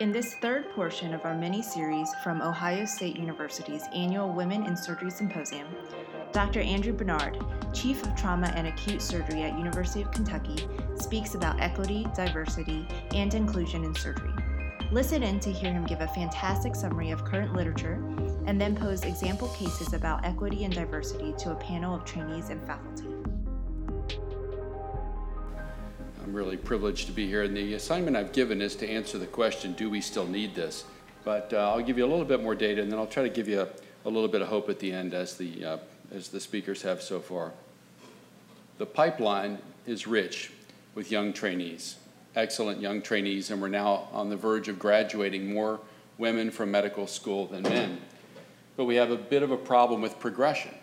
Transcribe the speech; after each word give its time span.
In 0.00 0.12
this 0.12 0.32
third 0.32 0.70
portion 0.70 1.12
of 1.12 1.26
our 1.26 1.34
mini 1.34 1.60
series 1.60 2.14
from 2.24 2.40
Ohio 2.40 2.86
State 2.86 3.16
University's 3.16 3.84
annual 3.94 4.32
Women 4.32 4.64
in 4.64 4.74
Surgery 4.74 5.10
Symposium, 5.10 5.68
Dr. 6.32 6.60
Andrew 6.60 6.94
Bernard, 6.94 7.36
Chief 7.74 8.02
of 8.02 8.16
Trauma 8.16 8.50
and 8.56 8.66
Acute 8.66 9.02
Surgery 9.02 9.42
at 9.42 9.58
University 9.58 10.00
of 10.00 10.10
Kentucky, 10.10 10.66
speaks 10.94 11.34
about 11.34 11.60
equity, 11.60 12.06
diversity, 12.16 12.88
and 13.14 13.34
inclusion 13.34 13.84
in 13.84 13.94
surgery. 13.94 14.32
Listen 14.90 15.22
in 15.22 15.38
to 15.38 15.52
hear 15.52 15.70
him 15.70 15.84
give 15.84 16.00
a 16.00 16.08
fantastic 16.08 16.74
summary 16.74 17.10
of 17.10 17.26
current 17.26 17.52
literature 17.52 18.02
and 18.46 18.58
then 18.58 18.74
pose 18.74 19.04
example 19.04 19.48
cases 19.48 19.92
about 19.92 20.24
equity 20.24 20.64
and 20.64 20.72
diversity 20.72 21.34
to 21.36 21.52
a 21.52 21.56
panel 21.56 21.94
of 21.94 22.06
trainees 22.06 22.48
and 22.48 22.66
faculty. 22.66 23.09
I'm 26.30 26.36
really 26.36 26.56
privileged 26.56 27.06
to 27.06 27.12
be 27.12 27.26
here, 27.26 27.42
and 27.42 27.56
the 27.56 27.74
assignment 27.74 28.16
I've 28.16 28.30
given 28.30 28.62
is 28.62 28.76
to 28.76 28.88
answer 28.88 29.18
the 29.18 29.26
question, 29.26 29.72
do 29.72 29.90
we 29.90 30.00
still 30.00 30.28
need 30.28 30.54
this? 30.54 30.84
But 31.24 31.52
uh, 31.52 31.72
I'll 31.72 31.82
give 31.82 31.98
you 31.98 32.04
a 32.04 32.06
little 32.06 32.24
bit 32.24 32.40
more 32.40 32.54
data, 32.54 32.80
and 32.80 32.92
then 32.92 33.00
I'll 33.00 33.08
try 33.08 33.24
to 33.24 33.28
give 33.28 33.48
you 33.48 33.62
a, 33.62 33.68
a 34.04 34.08
little 34.08 34.28
bit 34.28 34.40
of 34.40 34.46
hope 34.46 34.68
at 34.68 34.78
the 34.78 34.92
end, 34.92 35.12
as 35.12 35.36
the, 35.36 35.64
uh, 35.64 35.78
as 36.14 36.28
the 36.28 36.38
speakers 36.38 36.82
have 36.82 37.02
so 37.02 37.18
far. 37.18 37.50
The 38.78 38.86
pipeline 38.86 39.58
is 39.88 40.06
rich 40.06 40.52
with 40.94 41.10
young 41.10 41.32
trainees, 41.32 41.96
excellent 42.36 42.80
young 42.80 43.02
trainees, 43.02 43.50
and 43.50 43.60
we're 43.60 43.66
now 43.66 44.06
on 44.12 44.30
the 44.30 44.36
verge 44.36 44.68
of 44.68 44.78
graduating 44.78 45.52
more 45.52 45.80
women 46.16 46.52
from 46.52 46.70
medical 46.70 47.08
school 47.08 47.46
than 47.48 47.64
men. 47.64 48.00
But 48.76 48.84
we 48.84 48.94
have 48.94 49.10
a 49.10 49.16
bit 49.16 49.42
of 49.42 49.50
a 49.50 49.56
problem 49.56 50.00
with 50.00 50.20
progression. 50.20 50.76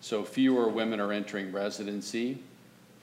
So 0.00 0.24
fewer 0.24 0.68
women 0.68 1.00
are 1.00 1.12
entering 1.12 1.52
residency, 1.52 2.38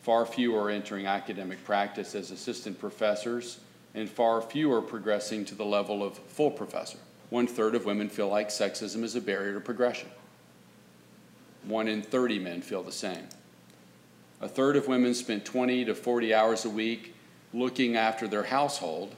Far 0.03 0.25
fewer 0.25 0.63
are 0.63 0.69
entering 0.69 1.07
academic 1.07 1.63
practice 1.63 2.13
as 2.13 2.29
assistant 2.29 2.77
professors, 2.77 3.59
and 3.95 4.09
far 4.09 4.41
fewer 4.41 4.81
progressing 4.81 5.45
to 5.45 5.55
the 5.55 5.63
level 5.63 6.03
of 6.03 6.17
full 6.17 6.51
professor. 6.51 6.97
One 7.29 7.47
third 7.47 7.73
of 7.73 7.85
women 7.85 8.09
feel 8.09 8.27
like 8.27 8.49
sexism 8.49 9.03
is 9.03 9.15
a 9.15 9.21
barrier 9.21 9.53
to 9.53 9.59
progression. 9.61 10.09
One 11.63 11.87
in 11.87 12.01
30 12.01 12.39
men 12.39 12.61
feel 12.61 12.83
the 12.83 12.91
same. 12.91 13.27
A 14.41 14.49
third 14.49 14.75
of 14.75 14.89
women 14.89 15.13
spend 15.13 15.45
20 15.45 15.85
to 15.85 15.95
40 15.95 16.33
hours 16.33 16.65
a 16.65 16.69
week 16.69 17.15
looking 17.53 17.95
after 17.95 18.27
their 18.27 18.43
household, 18.43 19.15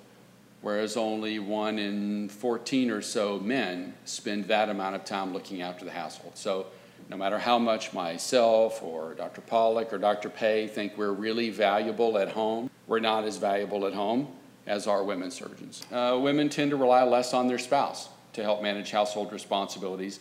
whereas 0.61 0.97
only 0.97 1.39
one 1.39 1.79
in 1.79 2.29
14 2.29 2.91
or 2.91 3.01
so 3.01 3.39
men 3.39 3.95
spend 4.05 4.45
that 4.45 4.69
amount 4.69 4.95
of 4.95 5.03
time 5.03 5.33
looking 5.33 5.63
after 5.63 5.83
the 5.83 5.91
household. 5.91 6.37
So 6.37 6.67
no 7.09 7.17
matter 7.17 7.37
how 7.37 7.59
much 7.59 7.93
myself 7.93 8.81
or 8.81 9.13
Dr. 9.13 9.41
Pawlik 9.41 9.93
or 9.93 9.97
Dr. 9.97 10.29
Pay 10.29 10.67
think 10.67 10.97
we're 10.97 11.11
really 11.11 11.49
valuable 11.49 12.17
at 12.17 12.29
home, 12.29 12.69
we're 12.87 12.99
not 12.99 13.25
as 13.25 13.37
valuable 13.37 13.85
at 13.85 13.93
home 13.93 14.27
as 14.67 14.87
are 14.87 15.03
women 15.03 15.29
surgeons. 15.29 15.83
Uh, 15.91 16.17
women 16.19 16.49
tend 16.49 16.71
to 16.71 16.77
rely 16.77 17.03
less 17.03 17.33
on 17.33 17.47
their 17.47 17.59
spouse 17.59 18.09
to 18.33 18.43
help 18.43 18.61
manage 18.61 18.91
household 18.91 19.31
responsibilities. 19.31 20.19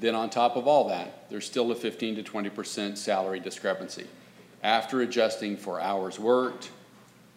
Then, 0.00 0.14
on 0.16 0.30
top 0.30 0.56
of 0.56 0.66
all 0.66 0.88
that, 0.88 1.30
there's 1.30 1.46
still 1.46 1.70
a 1.70 1.74
15 1.76 2.16
to 2.16 2.22
20% 2.22 2.96
salary 2.96 3.38
discrepancy. 3.38 4.06
After 4.62 5.00
adjusting 5.00 5.56
for 5.56 5.80
hours 5.80 6.18
worked, 6.18 6.70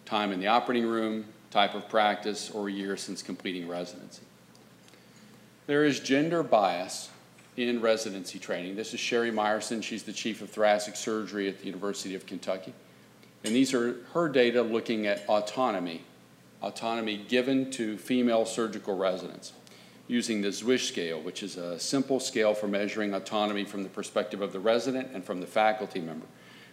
time 0.04 0.32
in 0.32 0.40
the 0.40 0.48
operating 0.48 0.86
room, 0.86 1.26
type 1.50 1.74
of 1.74 1.88
practice, 1.88 2.50
or 2.50 2.68
years 2.68 3.02
since 3.02 3.22
completing 3.22 3.68
residency. 3.68 4.22
There 5.66 5.84
is 5.84 6.00
gender 6.00 6.42
bias 6.42 7.10
in 7.56 7.80
residency 7.80 8.38
training. 8.38 8.76
This 8.76 8.92
is 8.92 9.00
Shari 9.00 9.30
Meyerson. 9.30 9.82
She's 9.82 10.02
the 10.02 10.12
chief 10.12 10.42
of 10.42 10.50
thoracic 10.50 10.96
surgery 10.96 11.48
at 11.48 11.58
the 11.58 11.66
University 11.66 12.14
of 12.14 12.26
Kentucky. 12.26 12.74
And 13.44 13.54
these 13.54 13.72
are 13.72 13.96
her 14.12 14.28
data 14.28 14.62
looking 14.62 15.06
at 15.06 15.24
autonomy, 15.28 16.02
autonomy 16.62 17.16
given 17.16 17.70
to 17.72 17.96
female 17.96 18.44
surgical 18.44 18.96
residents 18.96 19.52
using 20.08 20.40
the 20.40 20.48
Zwisch 20.48 20.86
scale, 20.88 21.20
which 21.20 21.42
is 21.42 21.56
a 21.56 21.78
simple 21.78 22.20
scale 22.20 22.54
for 22.54 22.68
measuring 22.68 23.14
autonomy 23.14 23.64
from 23.64 23.82
the 23.82 23.88
perspective 23.88 24.40
of 24.40 24.52
the 24.52 24.60
resident 24.60 25.08
and 25.14 25.24
from 25.24 25.40
the 25.40 25.46
faculty 25.46 26.00
member. 26.00 26.26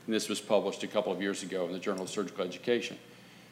And 0.05 0.13
this 0.13 0.29
was 0.29 0.39
published 0.39 0.83
a 0.83 0.87
couple 0.87 1.11
of 1.11 1.21
years 1.21 1.43
ago 1.43 1.65
in 1.65 1.71
the 1.71 1.79
Journal 1.79 2.03
of 2.03 2.09
Surgical 2.09 2.43
Education. 2.43 2.97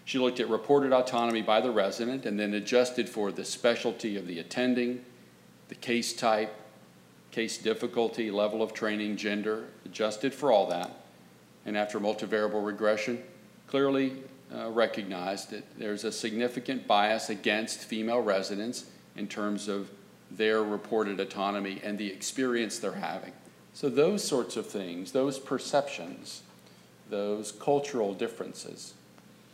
She 0.03 0.19
looked 0.19 0.39
at 0.39 0.50
reported 0.50 0.94
autonomy 0.94 1.41
by 1.41 1.61
the 1.61 1.72
resident 1.72 2.25
and 2.25 2.39
then 2.39 2.53
adjusted 2.53 3.07
for 3.07 3.31
the 3.31 3.45
specialty 3.45 4.17
of 4.17 4.28
the 4.28 4.39
attending, 4.39 5.05
the 5.69 5.75
case 5.75 6.13
type, 6.13 6.53
case 7.31 7.57
difficulty, 7.57 8.29
level 8.29 8.61
of 8.61 8.73
training, 8.73 9.17
gender, 9.17 9.65
adjusted 9.85 10.33
for 10.33 10.51
all 10.51 10.67
that, 10.67 10.91
and 11.65 11.77
after 11.77 11.99
multivariable 11.99 12.65
regression, 12.65 13.21
clearly 13.67 14.13
uh, 14.53 14.69
recognized 14.69 15.51
that 15.51 15.63
there's 15.79 16.03
a 16.03 16.11
significant 16.11 16.85
bias 16.87 17.29
against 17.29 17.79
female 17.79 18.19
residents 18.19 18.85
in 19.15 19.27
terms 19.27 19.67
of 19.67 19.89
their 20.29 20.63
reported 20.63 21.19
autonomy 21.19 21.79
and 21.83 21.97
the 21.97 22.07
experience 22.07 22.79
they're 22.79 22.93
having. 22.93 23.33
So, 23.73 23.89
those 23.89 24.23
sorts 24.23 24.57
of 24.57 24.67
things, 24.67 25.11
those 25.13 25.39
perceptions, 25.39 26.41
those 27.09 27.51
cultural 27.53 28.13
differences, 28.13 28.93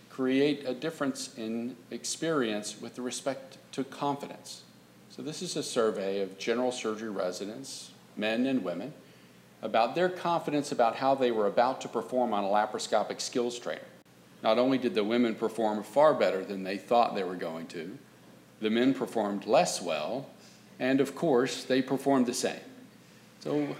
create 0.09 0.63
a 0.65 0.73
difference 0.73 1.37
in 1.37 1.75
experience 1.91 2.81
with 2.81 2.97
respect 2.97 3.57
to 3.73 3.83
confidence. 3.83 4.63
So, 5.09 5.21
this 5.21 5.41
is 5.41 5.55
a 5.55 5.63
survey 5.63 6.21
of 6.21 6.37
general 6.37 6.71
surgery 6.71 7.09
residents, 7.09 7.91
men 8.15 8.45
and 8.45 8.63
women, 8.63 8.93
about 9.61 9.95
their 9.95 10.09
confidence 10.09 10.71
about 10.71 10.97
how 10.97 11.15
they 11.15 11.31
were 11.31 11.47
about 11.47 11.81
to 11.81 11.87
perform 11.87 12.33
on 12.33 12.43
a 12.43 12.47
laparoscopic 12.47 13.19
skills 13.19 13.57
trainer. 13.57 13.81
Not 14.43 14.59
only 14.59 14.77
did 14.77 14.93
the 14.93 15.03
women 15.03 15.33
perform 15.33 15.83
far 15.83 16.13
better 16.13 16.43
than 16.43 16.63
they 16.63 16.77
thought 16.77 17.15
they 17.15 17.23
were 17.23 17.35
going 17.35 17.67
to, 17.67 17.97
the 18.59 18.69
men 18.69 18.93
performed 18.93 19.47
less 19.47 19.81
well, 19.81 20.29
and 20.79 21.01
of 21.01 21.15
course, 21.15 21.63
they 21.63 21.81
performed 21.81 22.27
the 22.27 22.33
same. 22.33 22.59
So, 23.39 23.75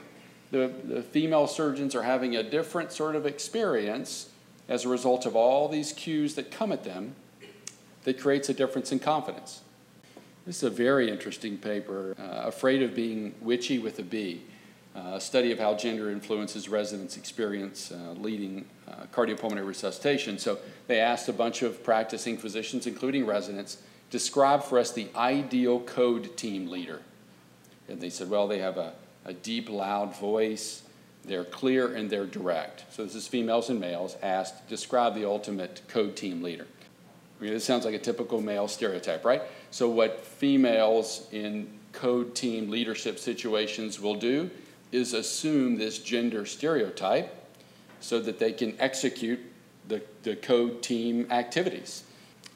the, 0.52 0.72
the 0.84 1.04
female 1.04 1.48
surgeons 1.48 1.94
are 1.94 2.04
having 2.04 2.36
a 2.36 2.44
different 2.44 2.92
sort 2.92 3.16
of 3.16 3.26
experience 3.26 4.30
as 4.70 4.86
a 4.86 4.90
result 4.90 5.26
of 5.26 5.36
all 5.36 5.68
these 5.68 5.94
cues 5.94 6.36
that 6.36 6.52
come 6.52 6.72
at 6.72 6.84
them 6.84 7.16
that 8.04 8.20
creates 8.20 8.50
a 8.50 8.54
difference 8.54 8.92
in 8.92 9.00
confidence. 9.00 9.62
This 10.48 10.64
is 10.64 10.64
a 10.64 10.70
very 10.70 11.12
interesting 11.12 11.58
paper, 11.58 12.16
uh, 12.18 12.48
Afraid 12.48 12.82
of 12.82 12.96
Being 12.96 13.36
Witchy 13.42 13.80
with 13.80 14.00
a 14.00 14.04
B, 14.04 14.44
uh, 14.96 15.16
a 15.16 15.20
study 15.20 15.52
of 15.52 15.60
how 15.60 15.74
gender 15.74 16.10
influences 16.10 16.70
residents' 16.70 17.18
experience 17.18 17.92
uh, 17.92 18.14
leading 18.14 18.64
uh, 18.88 19.08
cardiopulmonary 19.14 19.68
resuscitation. 19.68 20.38
So 20.38 20.58
they 20.88 21.02
asked 21.02 21.28
a 21.28 21.34
bunch 21.34 21.64
of 21.64 21.84
practicing 21.84 22.38
physicians, 22.38 22.88
including 22.88 23.26
residents, 23.26 23.80
describe 24.10 24.64
for 24.64 24.80
us 24.80 24.94
the 24.94 25.10
ideal 25.18 25.82
code 25.82 26.38
team 26.38 26.70
leader. 26.70 27.02
And 27.90 28.00
they 28.00 28.10
said, 28.10 28.30
well, 28.30 28.48
they 28.48 28.60
have 28.60 28.78
a, 28.78 28.94
a 29.26 29.34
deep, 29.34 29.70
loud 29.70 30.18
voice, 30.18 30.84
they're 31.26 31.44
clear, 31.44 31.94
and 31.94 32.10
they're 32.10 32.26
direct. 32.26 32.86
So 32.94 33.04
this 33.04 33.16
is 33.16 33.28
females 33.28 33.70
and 33.70 33.82
males 33.82 34.16
asked, 34.24 34.70
describe 34.70 35.14
the 35.14 35.26
ultimate 35.26 35.82
code 35.90 36.16
team 36.16 36.42
leader. 36.42 36.68
I 37.38 37.44
mean, 37.44 37.54
this 37.54 37.66
sounds 37.66 37.84
like 37.84 37.96
a 37.96 38.00
typical 38.00 38.42
male 38.42 38.70
stereotype, 38.70 39.26
right? 39.26 39.42
So, 39.72 39.90
what 39.90 40.22
females 40.22 41.28
in 41.32 41.70
code 41.92 42.36
team 42.36 42.70
leadership 42.70 43.20
situations 43.20 44.00
will 44.00 44.16
do 44.16 44.50
is 44.92 45.14
assume 45.14 45.78
this 45.78 46.00
gender 46.00 46.46
stereotype 46.46 47.34
so 48.00 48.20
that 48.20 48.40
they 48.40 48.54
can 48.54 48.76
execute 48.80 49.40
the, 49.88 50.02
the 50.24 50.36
code 50.36 50.82
team 50.82 51.28
activities. 51.32 52.04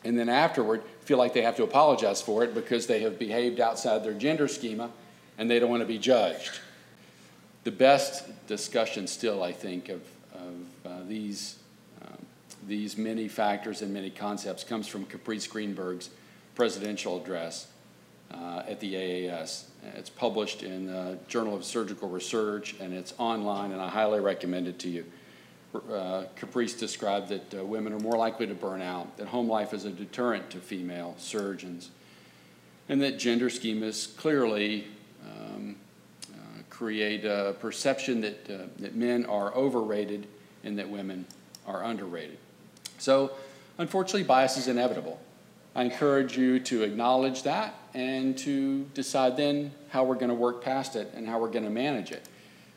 And 0.03 0.17
then 0.17 0.29
afterward, 0.29 0.83
feel 1.01 1.17
like 1.17 1.33
they 1.33 1.41
have 1.41 1.55
to 1.57 1.63
apologize 1.63 2.21
for 2.21 2.43
it 2.43 2.53
because 2.53 2.87
they 2.87 3.01
have 3.01 3.19
behaved 3.19 3.59
outside 3.59 4.03
their 4.03 4.13
gender 4.13 4.47
schema 4.47 4.89
and 5.37 5.49
they 5.49 5.59
don't 5.59 5.69
want 5.69 5.81
to 5.81 5.87
be 5.87 5.97
judged. 5.97 6.59
The 7.63 7.71
best 7.71 8.23
discussion, 8.47 9.07
still, 9.07 9.43
I 9.43 9.51
think, 9.51 9.89
of, 9.89 10.01
of 10.33 10.55
uh, 10.85 11.03
these 11.07 11.57
these 12.67 12.97
many 12.97 13.27
factors 13.27 13.81
and 13.81 13.93
many 13.93 14.09
concepts 14.09 14.63
comes 14.63 14.87
from 14.87 15.05
Caprice 15.05 15.47
Greenberg's 15.47 16.09
presidential 16.61 17.19
address 17.19 17.65
uh, 18.31 18.61
at 18.67 18.79
the 18.79 18.93
AAS. 18.93 19.63
It's 19.95 20.11
published 20.11 20.61
in 20.61 20.85
the 20.85 21.17
Journal 21.27 21.55
of 21.55 21.65
Surgical 21.65 22.07
Research 22.07 22.75
and 22.79 22.93
it's 22.93 23.15
online, 23.17 23.71
and 23.71 23.81
I 23.81 23.89
highly 23.89 24.19
recommend 24.19 24.67
it 24.67 24.77
to 24.77 24.87
you. 24.87 25.05
Uh, 25.73 26.25
Caprice 26.35 26.75
described 26.75 27.29
that 27.29 27.55
uh, 27.55 27.65
women 27.65 27.93
are 27.93 27.99
more 27.99 28.15
likely 28.15 28.45
to 28.45 28.53
burn 28.53 28.79
out, 28.79 29.17
that 29.17 29.25
home 29.25 29.49
life 29.49 29.73
is 29.73 29.85
a 29.85 29.89
deterrent 29.89 30.51
to 30.51 30.59
female 30.59 31.15
surgeons, 31.17 31.89
and 32.89 33.01
that 33.01 33.17
gender 33.17 33.49
schemas 33.49 34.15
clearly 34.15 34.85
um, 35.25 35.75
uh, 36.31 36.35
create 36.69 37.25
a 37.25 37.55
perception 37.59 38.21
that, 38.21 38.47
uh, 38.47 38.67
that 38.77 38.95
men 38.95 39.25
are 39.25 39.51
overrated 39.55 40.27
and 40.63 40.77
that 40.77 40.87
women 40.87 41.25
are 41.65 41.83
underrated. 41.83 42.37
So, 42.99 43.31
unfortunately, 43.79 44.25
bias 44.25 44.57
is 44.57 44.67
inevitable. 44.67 45.19
I 45.75 45.83
encourage 45.83 46.37
you 46.37 46.59
to 46.61 46.83
acknowledge 46.83 47.43
that 47.43 47.75
and 47.93 48.37
to 48.39 48.83
decide 48.93 49.37
then 49.37 49.71
how 49.89 50.03
we're 50.03 50.15
going 50.15 50.29
to 50.29 50.35
work 50.35 50.63
past 50.63 50.95
it 50.95 51.11
and 51.15 51.27
how 51.27 51.39
we're 51.39 51.51
going 51.51 51.63
to 51.63 51.69
manage 51.69 52.11
it. 52.11 52.27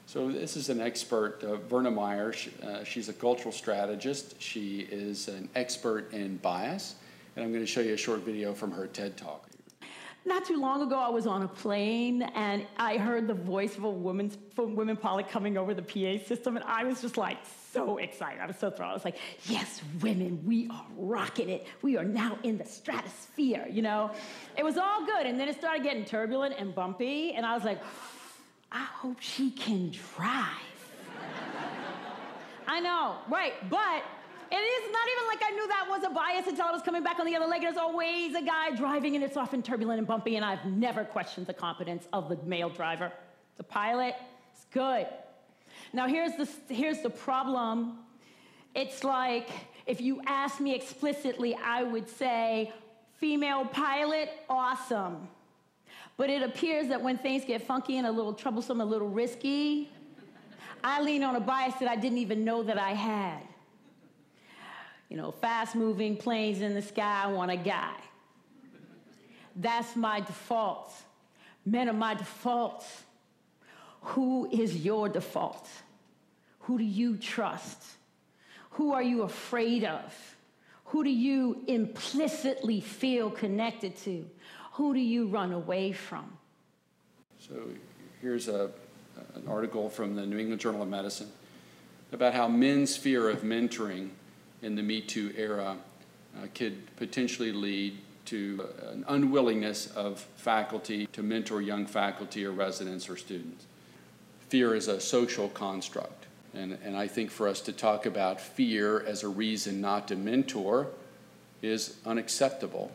So, 0.06 0.31
this 0.31 0.56
is 0.56 0.69
an 0.69 0.81
expert, 0.81 1.43
uh, 1.43 1.56
Verna 1.56 1.91
Myers. 1.91 2.37
She, 2.37 2.52
uh, 2.62 2.85
she's 2.85 3.08
a 3.08 3.12
cultural 3.12 3.52
strategist. 3.52 4.41
She 4.41 4.81
is 4.91 5.29
an 5.29 5.49
expert 5.55 6.12
in 6.12 6.37
bias. 6.37 6.96
and 7.35 7.44
I'm 7.44 7.52
going 7.52 7.64
to 7.64 7.70
show 7.70 7.81
you 7.81 7.94
a 7.94 7.96
short 7.96 8.20
video 8.20 8.52
from 8.52 8.70
her 8.73 8.87
TED 8.87 9.17
Talk. 9.17 9.49
Not 10.26 10.47
too 10.47 10.59
long 10.59 10.81
ago, 10.81 10.97
I 10.97 11.11
was 11.11 11.26
on 11.26 11.43
a 11.43 11.49
plane 11.49 12.23
and 12.23 12.67
I 12.79 12.97
heard 12.97 13.26
the 13.26 13.35
voice 13.35 13.76
of 13.76 13.85
a 13.85 13.91
woman 13.91 14.32
from 14.55 14.75
Women 14.75 14.97
Pilot 14.97 15.29
coming 15.29 15.59
over 15.59 15.75
the 15.75 15.82
PA 15.82 16.25
system, 16.25 16.56
and 16.56 16.65
I 16.65 16.85
was 16.85 17.03
just 17.03 17.19
like 17.19 17.37
so 17.73 17.99
excited. 17.99 18.41
I 18.41 18.47
was 18.47 18.56
so 18.56 18.71
thrilled. 18.71 18.91
I 18.91 18.94
was 18.94 19.05
like, 19.05 19.19
yes, 19.44 19.82
women, 20.00 20.43
we 20.47 20.69
are 20.71 20.87
rocking 20.97 21.50
it. 21.50 21.67
We 21.82 21.99
are 21.99 22.05
now 22.05 22.38
in 22.43 22.56
the 22.56 22.65
stratosphere, 22.65 23.67
you 23.71 23.82
know? 23.82 24.12
It 24.56 24.65
was 24.65 24.79
all 24.79 25.05
good, 25.05 25.26
and 25.26 25.38
then 25.38 25.49
it 25.49 25.59
started 25.59 25.82
getting 25.82 26.06
turbulent 26.06 26.55
and 26.56 26.75
bumpy, 26.75 27.35
and 27.35 27.44
I 27.44 27.55
was 27.55 27.65
like, 27.65 27.82
I 28.73 28.85
hope 28.85 29.20
she 29.20 29.50
can 29.50 29.91
drive. 29.91 30.49
I 32.67 32.81
know, 32.81 33.17
right, 33.29 33.53
but 33.69 34.05
it 34.50 34.56
is 34.56 34.93
not 34.93 35.08
even 35.12 35.26
like 35.29 35.43
I 35.44 35.50
knew 35.50 35.69
that 35.69 35.87
was 35.88 36.05
a 36.05 36.11
bias 36.11 36.46
until 36.46 36.67
I 36.67 36.70
was 36.70 36.82
coming 36.82 37.02
back 37.02 37.19
on 37.19 37.26
the 37.26 37.37
other 37.37 37.46
leg. 37.46 37.62
And 37.62 37.75
there's 37.75 37.76
always 37.76 38.35
a 38.35 38.43
guy 38.43 38.75
driving, 38.75 39.14
and 39.14 39.25
it's 39.25 39.37
often 39.37 39.62
turbulent 39.62 39.99
and 39.99 40.06
bumpy, 40.06 40.37
and 40.37 40.44
I've 40.44 40.64
never 40.64 41.05
questioned 41.05 41.46
the 41.46 41.55
competence 41.55 42.06
of 42.12 42.29
the 42.29 42.37
male 42.44 42.70
driver. 42.70 43.12
The 43.56 43.64
pilot 43.64 44.14
is 44.56 44.67
good. 44.73 45.06
Now, 45.93 46.08
here's 46.08 46.37
the, 46.37 46.49
here's 46.73 47.02
the 47.02 47.11
problem. 47.11 47.99
It's 48.75 49.05
like 49.05 49.50
if 49.87 50.00
you 50.00 50.20
ask 50.26 50.61
me 50.61 50.75
explicitly, 50.75 51.55
I 51.55 51.82
would 51.82 52.08
say, 52.08 52.73
female 53.19 53.67
pilot, 53.67 54.31
awesome. 54.49 55.29
But 56.17 56.31
it 56.31 56.43
appears 56.43 56.88
that 56.88 57.02
when 57.02 57.19
things 57.19 57.44
get 57.44 57.62
funky 57.62 57.99
and 57.99 58.06
a 58.06 58.11
little 58.11 58.32
troublesome, 58.32 58.81
a 58.81 58.85
little 58.85 59.08
risky, 59.08 59.91
I 60.82 61.00
lean 61.00 61.23
on 61.23 61.37
a 61.37 61.41
bias 61.41 61.75
that 61.81 61.88
I 61.88 61.96
didn't 61.96 62.19
even 62.19 62.44
know 62.44 62.62
that 62.62 62.79
I 62.79 62.91
had. 62.91 63.43
You 65.14 65.20
know, 65.20 65.31
fast 65.31 65.76
moving 65.76 66.16
planes 66.16 66.61
in 66.61 66.75
the 66.75 66.82
sky, 66.82 67.22
I 67.22 67.28
want 67.28 67.52
a 67.52 67.56
guy. 67.56 67.94
That's 69.55 69.94
my 69.94 70.19
default. 70.19 70.93
Men 71.64 71.88
are 71.88 71.93
my 71.93 72.14
default. 72.14 72.84
Who 74.00 74.50
is 74.50 74.84
your 74.84 75.08
default? 75.08 75.69
Who 76.62 76.78
do 76.78 76.84
you 76.84 77.16
trust? 77.16 77.81
Who 78.70 78.93
are 78.93 79.05
you 79.05 79.22
afraid 79.22 79.84
of? 79.84 80.37
Who 80.87 81.05
do 81.05 81.11
you 81.11 81.62
implicitly 81.69 82.81
feel 82.81 83.31
connected 83.31 83.96
to? 83.99 84.28
Who 84.72 84.94
do 84.94 85.00
you 85.00 85.26
run 85.26 85.52
away 85.52 85.93
from? 85.93 86.25
So 87.38 87.55
here's 88.20 88.49
a, 88.49 88.69
an 89.37 89.46
article 89.46 89.88
from 89.90 90.17
the 90.17 90.26
New 90.26 90.38
England 90.38 90.60
Journal 90.60 90.82
of 90.82 90.88
Medicine 90.88 91.31
about 92.10 92.34
how 92.34 92.49
men's 92.49 92.96
fear 92.96 93.31
of 93.31 93.43
mentoring 93.43 94.10
in 94.64 94.75
the 94.75 94.82
Me 94.82 95.00
Too 95.00 95.32
era 95.37 95.76
uh, 96.37 96.46
could 96.55 96.96
potentially 96.96 97.52
lead 97.52 97.99
to 98.25 98.66
an 98.90 99.05
unwillingness 99.08 99.88
of 99.88 100.20
faculty 100.37 101.06
to 101.08 101.22
mentor 101.22 101.61
young 101.61 101.84
faculty 101.84 102.44
or 102.44 102.50
residents 102.50 103.08
or 103.08 103.16
students. 103.16 103.66
Fear 104.49 104.75
is 104.75 104.88
a 104.88 104.99
social 105.00 105.49
construct. 105.50 106.26
And, 106.55 106.78
and 106.84 106.96
I 106.96 107.06
think 107.06 107.31
for 107.31 107.49
us 107.49 107.61
to 107.62 107.72
talk 107.72 108.06
about 108.06 108.40
fear 108.40 109.05
as 109.05 109.22
a 109.22 109.28
reason 109.28 109.81
not 109.81 110.08
to 110.08 110.16
mentor 110.16 110.88
is 111.60 111.96
unacceptable. 112.06 112.90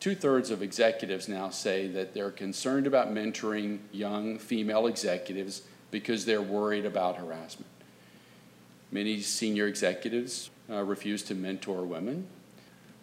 Two 0.00 0.14
thirds 0.14 0.50
of 0.50 0.62
executives 0.62 1.28
now 1.28 1.48
say 1.48 1.86
that 1.88 2.12
they're 2.12 2.30
concerned 2.30 2.86
about 2.86 3.12
mentoring 3.12 3.78
young 3.92 4.38
female 4.38 4.86
executives 4.86 5.62
because 5.90 6.24
they're 6.24 6.42
worried 6.42 6.84
about 6.84 7.16
harassment. 7.16 7.70
Many 8.90 9.20
senior 9.20 9.66
executives 9.66 10.50
uh, 10.70 10.82
refuse 10.82 11.22
to 11.24 11.34
mentor 11.34 11.84
women. 11.84 12.26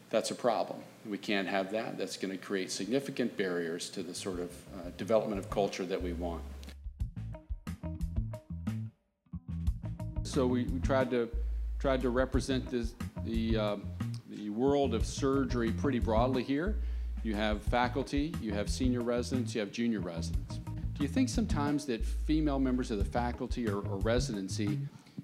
That's 0.09 0.31
a 0.31 0.35
problem. 0.35 0.79
We 1.09 1.17
can't 1.17 1.47
have 1.47 1.71
that. 1.71 1.97
That's 1.97 2.17
going 2.17 2.31
to 2.31 2.43
create 2.43 2.71
significant 2.71 3.35
barriers 3.37 3.89
to 3.91 4.03
the 4.03 4.13
sort 4.13 4.39
of 4.39 4.51
uh, 4.51 4.89
development 4.97 5.39
of 5.39 5.49
culture 5.49 5.85
that 5.85 6.01
we 6.01 6.13
want. 6.13 6.41
So 10.23 10.45
we, 10.45 10.63
we 10.63 10.79
tried 10.79 11.09
to 11.11 11.29
tried 11.79 12.01
to 12.01 12.09
represent 12.09 12.69
this, 12.69 12.93
the 13.23 13.57
uh, 13.57 13.75
the 14.29 14.49
world 14.49 14.93
of 14.93 15.05
surgery 15.05 15.71
pretty 15.71 15.99
broadly 15.99 16.43
here. 16.43 16.75
You 17.23 17.35
have 17.35 17.61
faculty, 17.61 18.33
you 18.41 18.53
have 18.53 18.69
senior 18.69 19.01
residents, 19.01 19.55
you 19.55 19.61
have 19.61 19.71
junior 19.71 19.99
residents. 19.99 20.57
Do 20.57 21.03
you 21.03 21.07
think 21.07 21.29
sometimes 21.29 21.85
that 21.85 22.05
female 22.05 22.59
members 22.59 22.91
of 22.91 22.97
the 22.97 23.05
faculty 23.05 23.67
or, 23.67 23.77
or 23.79 23.97
residency 23.97 24.79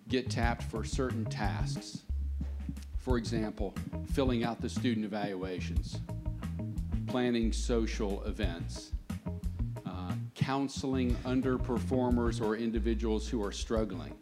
get 0.08 0.30
tapped 0.30 0.64
for 0.64 0.84
certain 0.84 1.26
tasks? 1.26 2.04
For 3.01 3.18
example, 3.18 3.74
filling 4.13 4.44
out 4.44 4.62
the 4.62 4.69
student 4.69 5.07
evaluations, 5.07 5.98
planning 7.07 7.51
social 7.51 8.24
events, 8.25 8.92
uh, 9.88 10.13
counseling 10.36 11.15
underperformers 11.25 12.39
or 12.39 12.56
individuals 12.56 13.27
who 13.27 13.44
are 13.44 13.51
struggling. 13.51 14.13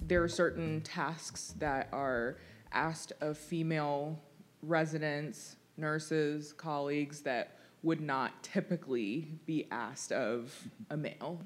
There 0.00 0.22
are 0.22 0.28
certain 0.28 0.80
tasks 0.80 1.52
that 1.58 1.88
are 1.92 2.38
asked 2.72 3.12
of 3.20 3.36
female 3.36 4.18
residents, 4.62 5.56
nurses, 5.76 6.54
colleagues 6.54 7.20
that 7.20 7.58
would 7.82 8.00
not 8.00 8.42
typically 8.42 9.28
be 9.44 9.68
asked 9.70 10.12
of 10.12 10.50
a 10.88 10.96
male. 10.96 11.42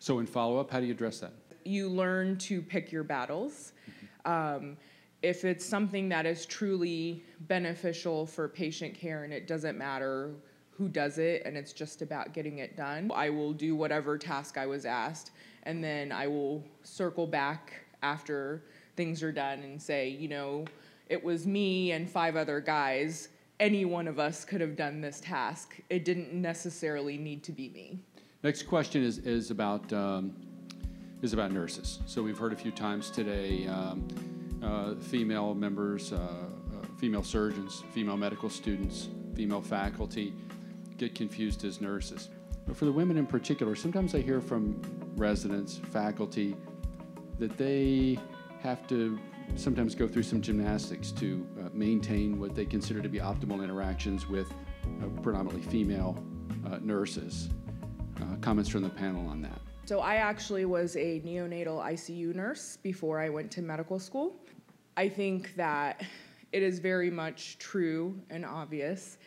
So, 0.00 0.18
in 0.18 0.26
follow 0.26 0.58
up, 0.58 0.72
how 0.72 0.80
do 0.80 0.86
you 0.86 0.92
address 0.92 1.20
that? 1.20 1.34
You 1.64 1.88
learn 1.88 2.36
to 2.38 2.60
pick 2.62 2.90
your 2.90 3.04
battles. 3.04 3.74
Um, 4.24 4.76
if 5.26 5.44
it's 5.44 5.66
something 5.66 6.08
that 6.08 6.24
is 6.24 6.46
truly 6.46 7.20
beneficial 7.40 8.26
for 8.26 8.46
patient 8.46 8.94
care 8.94 9.24
and 9.24 9.32
it 9.32 9.48
doesn't 9.48 9.76
matter 9.76 10.30
who 10.70 10.88
does 10.88 11.18
it 11.18 11.42
and 11.44 11.56
it's 11.56 11.72
just 11.72 12.00
about 12.00 12.32
getting 12.32 12.58
it 12.58 12.76
done, 12.76 13.10
I 13.12 13.30
will 13.30 13.52
do 13.52 13.74
whatever 13.74 14.16
task 14.18 14.56
I 14.56 14.66
was 14.66 14.84
asked 14.84 15.32
and 15.64 15.82
then 15.82 16.12
I 16.12 16.28
will 16.28 16.62
circle 16.84 17.26
back 17.26 17.72
after 18.04 18.62
things 18.94 19.20
are 19.20 19.32
done 19.32 19.58
and 19.64 19.82
say, 19.82 20.08
you 20.08 20.28
know, 20.28 20.64
it 21.08 21.24
was 21.24 21.44
me 21.44 21.90
and 21.90 22.08
five 22.08 22.36
other 22.36 22.60
guys. 22.60 23.30
Any 23.58 23.84
one 23.84 24.06
of 24.06 24.20
us 24.20 24.44
could 24.44 24.60
have 24.60 24.76
done 24.76 25.00
this 25.00 25.18
task. 25.18 25.74
It 25.90 26.04
didn't 26.04 26.32
necessarily 26.34 27.18
need 27.18 27.42
to 27.42 27.52
be 27.52 27.68
me. 27.70 27.98
Next 28.44 28.62
question 28.62 29.02
is, 29.02 29.18
is 29.18 29.50
about 29.50 29.92
um, 29.92 30.36
is 31.22 31.32
about 31.32 31.50
nurses. 31.50 31.98
So 32.06 32.22
we've 32.22 32.38
heard 32.38 32.52
a 32.52 32.56
few 32.56 32.70
times 32.70 33.10
today 33.10 33.66
um, 33.66 34.06
female 35.00 35.54
members, 35.54 36.12
uh, 36.12 36.16
uh, 36.16 36.86
female 36.98 37.22
surgeons, 37.22 37.84
female 37.92 38.16
medical 38.16 38.48
students, 38.48 39.08
female 39.34 39.60
faculty 39.60 40.32
get 40.96 41.14
confused 41.14 41.64
as 41.64 41.80
nurses. 41.80 42.30
But 42.66 42.76
for 42.76 42.84
the 42.84 42.92
women 42.92 43.16
in 43.16 43.26
particular, 43.26 43.76
sometimes 43.76 44.14
I 44.14 44.20
hear 44.20 44.40
from 44.40 44.80
residents, 45.16 45.78
faculty, 45.92 46.56
that 47.38 47.56
they 47.56 48.18
have 48.62 48.86
to 48.88 49.18
sometimes 49.54 49.94
go 49.94 50.08
through 50.08 50.24
some 50.24 50.40
gymnastics 50.40 51.12
to 51.12 51.46
uh, 51.60 51.68
maintain 51.72 52.40
what 52.40 52.54
they 52.54 52.64
consider 52.64 53.00
to 53.00 53.08
be 53.08 53.18
optimal 53.18 53.62
interactions 53.62 54.28
with 54.28 54.50
uh, 54.50 55.06
predominantly 55.22 55.62
female 55.62 56.18
uh, 56.66 56.78
nurses. 56.80 57.50
Uh, 58.20 58.36
comments 58.40 58.70
from 58.70 58.82
the 58.82 58.88
panel 58.88 59.26
on 59.28 59.42
that. 59.42 59.60
So, 59.84 60.00
I 60.00 60.16
actually 60.16 60.64
was 60.64 60.96
a 60.96 61.20
neonatal 61.20 61.84
ICU 61.84 62.34
nurse 62.34 62.78
before 62.82 63.20
I 63.20 63.28
went 63.28 63.52
to 63.52 63.62
medical 63.62 64.00
school. 64.00 64.34
I 64.96 65.08
think 65.08 65.54
that 65.56 66.04
it 66.52 66.62
is 66.62 66.78
very 66.78 67.10
much 67.10 67.58
true 67.58 68.20
and 68.30 68.44
obvious 68.44 69.18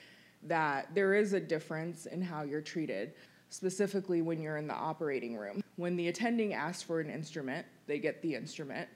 that 0.44 0.94
there 0.96 1.14
is 1.16 1.34
a 1.34 1.40
difference 1.40 2.06
in 2.06 2.22
how 2.22 2.44
you're 2.44 2.62
treated, 2.62 3.14
specifically 3.50 4.22
when 4.22 4.42
you're 4.42 4.58
in 4.58 4.68
the 4.68 4.74
operating 4.74 5.36
room. 5.36 5.62
When 5.76 5.96
the 5.96 6.08
attending 6.08 6.54
asks 6.54 6.82
for 6.82 7.00
an 7.00 7.10
instrument, 7.10 7.66
they 7.88 8.00
get 8.00 8.22
the 8.22 8.36
instrument 8.36 8.90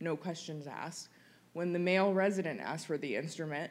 no 0.00 0.16
questions 0.16 0.66
asked. 0.66 1.08
When 1.52 1.72
the 1.72 1.78
male 1.78 2.12
resident 2.12 2.60
asks 2.60 2.86
for 2.86 2.98
the 2.98 3.16
instrument, 3.16 3.70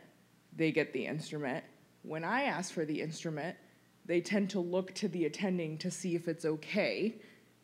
they 0.56 0.72
get 0.72 0.94
the 0.94 1.06
instrument. 1.06 1.63
When 2.04 2.24
I 2.24 2.44
ask 2.44 2.74
for 2.74 2.86
the 2.86 3.01
instrument, 3.01 3.58
they 4.06 4.22
tend 4.22 4.50
to 4.51 4.60
look 4.60 4.94
to 4.96 5.08
the 5.08 5.25
attending 5.25 5.78
to 5.80 5.92
see 5.92 6.16
if 6.16 6.28
it's 6.28 6.46
okay 6.46 7.16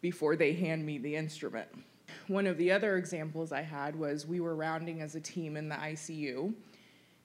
before 0.01 0.35
they 0.35 0.53
hand 0.53 0.85
me 0.85 0.97
the 0.97 1.15
instrument. 1.15 1.67
One 2.27 2.47
of 2.47 2.57
the 2.57 2.71
other 2.71 2.97
examples 2.97 3.51
I 3.51 3.61
had 3.61 3.95
was 3.95 4.25
we 4.25 4.39
were 4.39 4.55
rounding 4.55 5.01
as 5.01 5.13
a 5.13 5.21
team 5.21 5.55
in 5.55 5.69
the 5.69 5.75
ICU, 5.75 6.55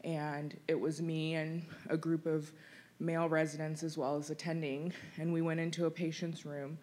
and 0.05 0.55
it 0.69 0.79
was 0.79 1.01
me 1.01 1.37
and 1.37 1.65
a 1.89 1.97
group 1.97 2.27
of 2.27 2.53
male 2.99 3.27
residents 3.27 3.83
as 3.83 3.97
well 3.97 4.17
as 4.17 4.29
attending, 4.29 4.93
and 5.17 5.33
we 5.33 5.41
went 5.41 5.59
into 5.59 5.87
a 5.87 5.91
patient's 5.91 6.45
room, 6.45 6.77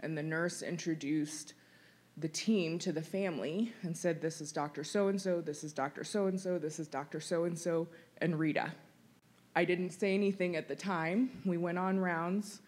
and 0.00 0.18
the 0.18 0.22
nurse 0.22 0.60
introduced 0.60 1.54
the 2.18 2.28
team 2.28 2.78
to 2.78 2.92
the 2.92 3.00
family 3.00 3.72
and 3.80 3.96
said, 3.96 4.20
This 4.20 4.42
is 4.42 4.52
Dr. 4.52 4.84
So 4.84 5.08
and 5.08 5.18
so, 5.18 5.40
this 5.40 5.64
is 5.64 5.72
Dr. 5.72 6.04
So 6.04 6.26
and 6.26 6.38
so, 6.38 6.58
this 6.58 6.78
is 6.78 6.88
Dr. 6.88 7.20
So 7.20 7.44
and 7.44 7.58
so, 7.58 7.88
and 8.18 8.38
Rita. 8.38 8.70
I 9.56 9.64
didn't 9.64 9.90
say 9.90 10.12
anything 10.12 10.56
at 10.56 10.68
the 10.68 10.76
time. 10.76 11.40
We 11.46 11.56
went 11.56 11.78
on 11.78 11.98
rounds, 11.98 12.60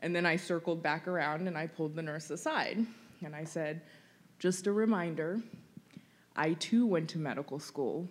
and 0.00 0.16
then 0.16 0.26
I 0.26 0.34
circled 0.34 0.82
back 0.82 1.06
around 1.06 1.46
and 1.46 1.56
I 1.56 1.68
pulled 1.68 1.94
the 1.94 2.02
nurse 2.02 2.30
aside. 2.30 2.84
And 3.24 3.36
I 3.36 3.44
said, 3.44 3.82
Just 4.38 4.68
a 4.68 4.72
reminder, 4.72 5.40
I 6.36 6.52
too 6.54 6.86
went 6.86 7.08
to 7.10 7.18
medical 7.18 7.58
school, 7.58 8.08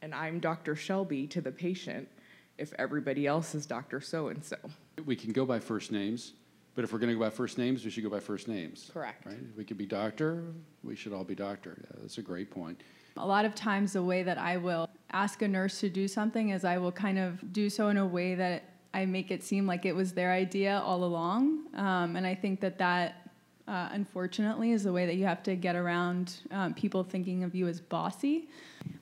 and 0.00 0.14
I'm 0.14 0.40
Dr. 0.40 0.74
Shelby 0.74 1.26
to 1.26 1.42
the 1.42 1.52
patient, 1.52 2.08
if 2.56 2.72
everybody 2.78 3.26
else 3.26 3.54
is 3.54 3.66
Dr. 3.66 4.00
So 4.00 4.28
and 4.28 4.42
so. 4.42 4.56
We 5.04 5.14
can 5.14 5.32
go 5.32 5.44
by 5.44 5.60
first 5.60 5.92
names, 5.92 6.32
but 6.74 6.84
if 6.84 6.92
we're 6.92 6.98
going 6.98 7.10
to 7.10 7.14
go 7.14 7.20
by 7.20 7.28
first 7.28 7.58
names, 7.58 7.84
we 7.84 7.90
should 7.90 8.02
go 8.02 8.08
by 8.08 8.20
first 8.20 8.48
names. 8.48 8.90
Correct. 8.94 9.26
Right? 9.26 9.36
We 9.58 9.64
could 9.64 9.76
be 9.76 9.84
doctor, 9.84 10.42
we 10.82 10.96
should 10.96 11.12
all 11.12 11.24
be 11.24 11.34
doctor. 11.34 11.76
Yeah, 11.78 11.98
that's 12.00 12.16
a 12.16 12.22
great 12.22 12.50
point. 12.50 12.80
A 13.18 13.26
lot 13.26 13.44
of 13.44 13.54
times, 13.54 13.92
the 13.92 14.02
way 14.02 14.22
that 14.22 14.38
I 14.38 14.56
will 14.56 14.88
ask 15.10 15.42
a 15.42 15.48
nurse 15.48 15.80
to 15.80 15.90
do 15.90 16.08
something 16.08 16.48
is 16.50 16.64
I 16.64 16.78
will 16.78 16.92
kind 16.92 17.18
of 17.18 17.52
do 17.52 17.68
so 17.68 17.88
in 17.88 17.98
a 17.98 18.06
way 18.06 18.34
that 18.36 18.64
I 18.94 19.04
make 19.04 19.30
it 19.30 19.42
seem 19.42 19.66
like 19.66 19.84
it 19.84 19.94
was 19.94 20.14
their 20.14 20.32
idea 20.32 20.80
all 20.82 21.04
along. 21.04 21.66
Um, 21.74 22.16
and 22.16 22.26
I 22.26 22.34
think 22.34 22.60
that 22.60 22.78
that, 22.78 23.27
uh, 23.68 23.88
unfortunately, 23.92 24.72
is 24.72 24.82
the 24.82 24.92
way 24.92 25.06
that 25.06 25.16
you 25.16 25.26
have 25.26 25.42
to 25.44 25.54
get 25.54 25.76
around 25.76 26.36
um, 26.50 26.74
people 26.74 27.04
thinking 27.04 27.44
of 27.44 27.54
you 27.54 27.68
as 27.68 27.80
bossy. 27.80 28.48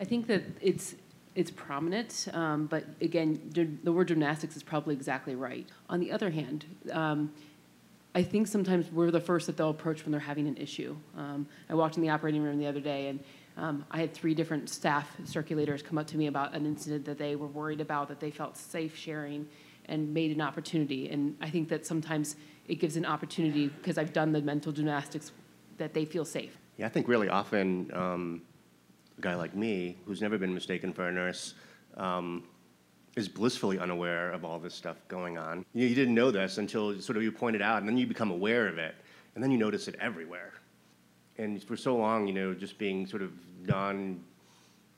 I 0.01 0.05
think 0.05 0.27
that 0.27 0.43
it's 0.61 0.97
it's 1.35 1.51
prominent, 1.51 2.29
um, 2.33 2.67
but 2.67 2.85
again, 3.03 3.79
the 3.85 3.93
word 3.93 4.09
gymnastics 4.09 4.57
is 4.57 4.63
probably 4.63 4.95
exactly 4.95 5.35
right. 5.35 5.69
On 5.91 6.01
the 6.01 6.11
other 6.11 6.31
hand, 6.31 6.65
um, 6.91 7.31
I 8.15 8.23
think 8.23 8.47
sometimes 8.47 8.91
we're 8.91 9.11
the 9.11 9.21
first 9.21 9.47
that 9.47 9.59
they'll 9.59 9.69
approach 9.69 10.03
when 10.03 10.13
they're 10.13 10.21
having 10.21 10.49
an 10.49 10.57
issue. 10.57 10.97
Um, 11.15 11.47
I 11.69 11.75
walked 11.75 11.97
in 11.97 12.03
the 12.03 12.09
operating 12.09 12.43
room 12.43 12.59
the 12.59 12.67
other 12.67 12.81
day 12.81 13.09
and 13.09 13.21
um, 13.59 13.85
I 13.91 13.99
had 13.99 14.15
three 14.15 14.35
different 14.35 14.71
staff 14.71 15.15
circulators 15.25 15.85
come 15.85 15.99
up 15.99 16.07
to 16.07 16.17
me 16.17 16.27
about 16.27 16.55
an 16.55 16.65
incident 16.65 17.05
that 17.05 17.19
they 17.19 17.37
were 17.37 17.47
worried 17.47 17.83
about, 17.83 18.09
that 18.09 18.19
they 18.19 18.31
felt 18.31 18.57
safe 18.57 18.97
sharing, 18.97 19.47
and 19.87 20.12
made 20.12 20.33
an 20.33 20.40
opportunity. 20.40 21.09
And 21.09 21.37
I 21.40 21.50
think 21.50 21.69
that 21.69 21.87
sometimes 21.87 22.37
it 22.69 22.76
gives 22.76 22.97
an 22.97 23.07
opportunity, 23.07 23.69
because 23.69 23.99
I've 23.99 24.12
done 24.12 24.33
the 24.33 24.43
mental 24.43 24.73
gymnastics, 24.73 25.33
that 25.78 25.95
they 25.95 26.05
feel 26.05 26.25
safe. 26.25 26.59
Yeah, 26.76 26.87
I 26.87 26.88
think 26.88 27.09
really 27.09 27.28
often 27.28 27.90
um, 27.95 28.43
a 29.19 29.21
guy 29.21 29.35
like 29.35 29.55
me, 29.55 29.97
who's 30.07 30.21
never 30.21 30.38
been 30.38 30.55
mistaken 30.55 30.93
for 30.93 31.09
a 31.09 31.12
nurse, 31.12 31.55
um, 31.97 32.45
is 33.16 33.28
blissfully 33.28 33.78
unaware 33.78 34.31
of 34.31 34.45
all 34.45 34.59
this 34.59 34.75
stuff 34.75 34.97
going 35.09 35.38
on. 35.38 35.64
You, 35.73 35.87
you 35.87 35.95
didn't 35.95 36.14
know 36.14 36.31
this 36.31 36.59
until 36.59 37.00
sort 37.00 37.16
of 37.16 37.23
you 37.23 37.33
pointed 37.33 37.62
out, 37.62 37.78
and 37.78 37.88
then 37.88 37.97
you 37.97 38.07
become 38.07 38.31
aware 38.31 38.69
of 38.69 38.78
it, 38.78 38.95
and 39.35 39.43
then 39.43 39.50
you 39.50 39.59
notice 39.59 39.88
it 39.88 39.97
everywhere. 40.00 40.52
And 41.38 41.62
for 41.62 41.76
so 41.76 41.97
long, 41.97 42.26
you 42.26 42.35
know, 42.35 42.55
just 42.55 42.78
being 42.78 43.07
sort 43.07 43.23
of 43.23 43.33
non 43.62 44.23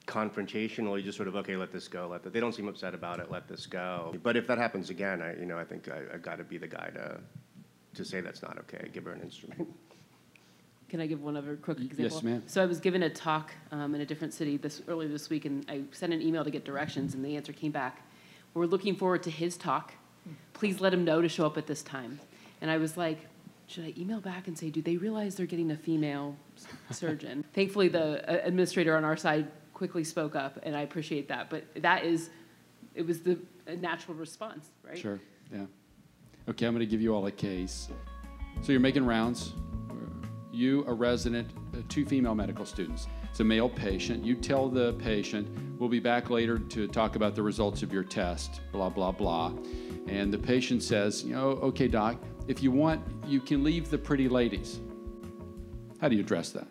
confrontational, 0.08 0.96
you 0.96 1.02
just 1.04 1.16
sort 1.16 1.28
of 1.28 1.36
okay, 1.36 1.54
let 1.56 1.70
this 1.70 1.86
go. 1.86 2.08
Let 2.08 2.24
that. 2.24 2.32
They 2.32 2.40
don't 2.40 2.54
seem 2.54 2.66
upset 2.66 2.94
about 2.94 3.20
it. 3.20 3.30
Let 3.30 3.46
this 3.46 3.66
go. 3.66 4.16
But 4.22 4.36
if 4.36 4.46
that 4.48 4.58
happens 4.58 4.90
again, 4.90 5.22
I, 5.22 5.36
you 5.38 5.46
know, 5.46 5.58
I 5.58 5.64
think 5.64 5.88
I, 5.88 6.12
have 6.12 6.22
got 6.22 6.38
to 6.38 6.44
be 6.44 6.58
the 6.58 6.66
guy 6.66 6.90
to 6.94 7.20
to 7.94 8.04
say 8.04 8.20
that's 8.20 8.42
not 8.42 8.58
okay. 8.58 8.88
Give 8.92 9.04
her 9.04 9.12
an 9.12 9.20
instrument. 9.20 9.68
Can 10.88 11.00
I 11.00 11.06
give 11.06 11.22
one 11.22 11.36
other 11.36 11.56
quick 11.56 11.78
example? 11.78 12.04
Yes, 12.04 12.22
ma'am. 12.22 12.42
So 12.46 12.62
I 12.62 12.66
was 12.66 12.80
given 12.80 13.02
a 13.02 13.10
talk 13.10 13.52
um, 13.72 13.94
in 13.94 14.00
a 14.00 14.06
different 14.06 14.32
city 14.32 14.56
this 14.56 14.80
earlier 14.88 15.08
this 15.08 15.28
week, 15.28 15.44
and 15.44 15.64
I 15.68 15.82
sent 15.92 16.14
an 16.14 16.22
email 16.22 16.44
to 16.44 16.50
get 16.50 16.64
directions, 16.64 17.14
and 17.14 17.22
the 17.22 17.36
answer 17.36 17.52
came 17.52 17.72
back. 17.72 18.02
We're 18.54 18.66
looking 18.66 18.96
forward 18.96 19.22
to 19.24 19.30
his 19.30 19.58
talk. 19.58 19.92
Please 20.54 20.80
let 20.80 20.94
him 20.94 21.04
know 21.04 21.20
to 21.20 21.28
show 21.28 21.44
up 21.44 21.58
at 21.58 21.66
this 21.66 21.82
time. 21.82 22.18
And 22.62 22.70
I 22.70 22.78
was 22.78 22.96
like, 22.96 23.26
should 23.66 23.84
I 23.84 23.92
email 23.98 24.20
back 24.20 24.48
and 24.48 24.56
say, 24.58 24.70
do 24.70 24.80
they 24.80 24.96
realize 24.96 25.34
they're 25.34 25.46
getting 25.46 25.70
a 25.70 25.76
female 25.76 26.36
surgeon? 26.90 27.44
Thankfully, 27.52 27.88
the 27.88 28.26
uh, 28.26 28.46
administrator 28.46 28.96
on 28.96 29.04
our 29.04 29.16
side 29.16 29.46
quickly 29.78 30.04
spoke 30.04 30.34
up, 30.34 30.58
and 30.64 30.76
I 30.76 30.82
appreciate 30.82 31.28
that. 31.28 31.48
But 31.48 31.64
that 31.76 32.04
is, 32.04 32.30
it 32.94 33.06
was 33.06 33.20
the 33.20 33.38
natural 33.78 34.16
response, 34.16 34.68
right? 34.82 34.98
Sure, 34.98 35.20
yeah. 35.52 35.64
Okay, 36.48 36.66
I'm 36.66 36.74
going 36.74 36.80
to 36.80 36.90
give 36.90 37.00
you 37.00 37.14
all 37.14 37.26
a 37.26 37.32
case. 37.32 37.88
So 38.60 38.72
you're 38.72 38.80
making 38.80 39.06
rounds 39.06 39.54
you, 40.58 40.84
a 40.86 40.92
resident, 40.92 41.48
uh, 41.72 41.78
two 41.88 42.04
female 42.04 42.34
medical 42.34 42.66
students. 42.66 43.06
It's 43.30 43.38
a 43.40 43.44
male 43.44 43.68
patient. 43.68 44.24
You 44.24 44.34
tell 44.34 44.68
the 44.68 44.94
patient, 44.94 45.46
we'll 45.78 45.88
be 45.88 46.00
back 46.00 46.30
later 46.30 46.58
to 46.58 46.88
talk 46.88 47.14
about 47.14 47.36
the 47.36 47.42
results 47.42 47.82
of 47.84 47.92
your 47.92 48.02
test, 48.02 48.60
blah, 48.72 48.88
blah, 48.88 49.12
blah. 49.12 49.52
And 50.08 50.32
the 50.32 50.38
patient 50.38 50.82
says, 50.82 51.22
you 51.22 51.34
know, 51.34 51.50
okay, 51.62 51.86
doc, 51.86 52.16
if 52.48 52.62
you 52.62 52.72
want, 52.72 53.00
you 53.26 53.40
can 53.40 53.62
leave 53.62 53.88
the 53.90 53.98
pretty 53.98 54.28
ladies. 54.28 54.80
How 56.00 56.08
do 56.08 56.16
you 56.16 56.22
address 56.22 56.50
that? 56.50 56.66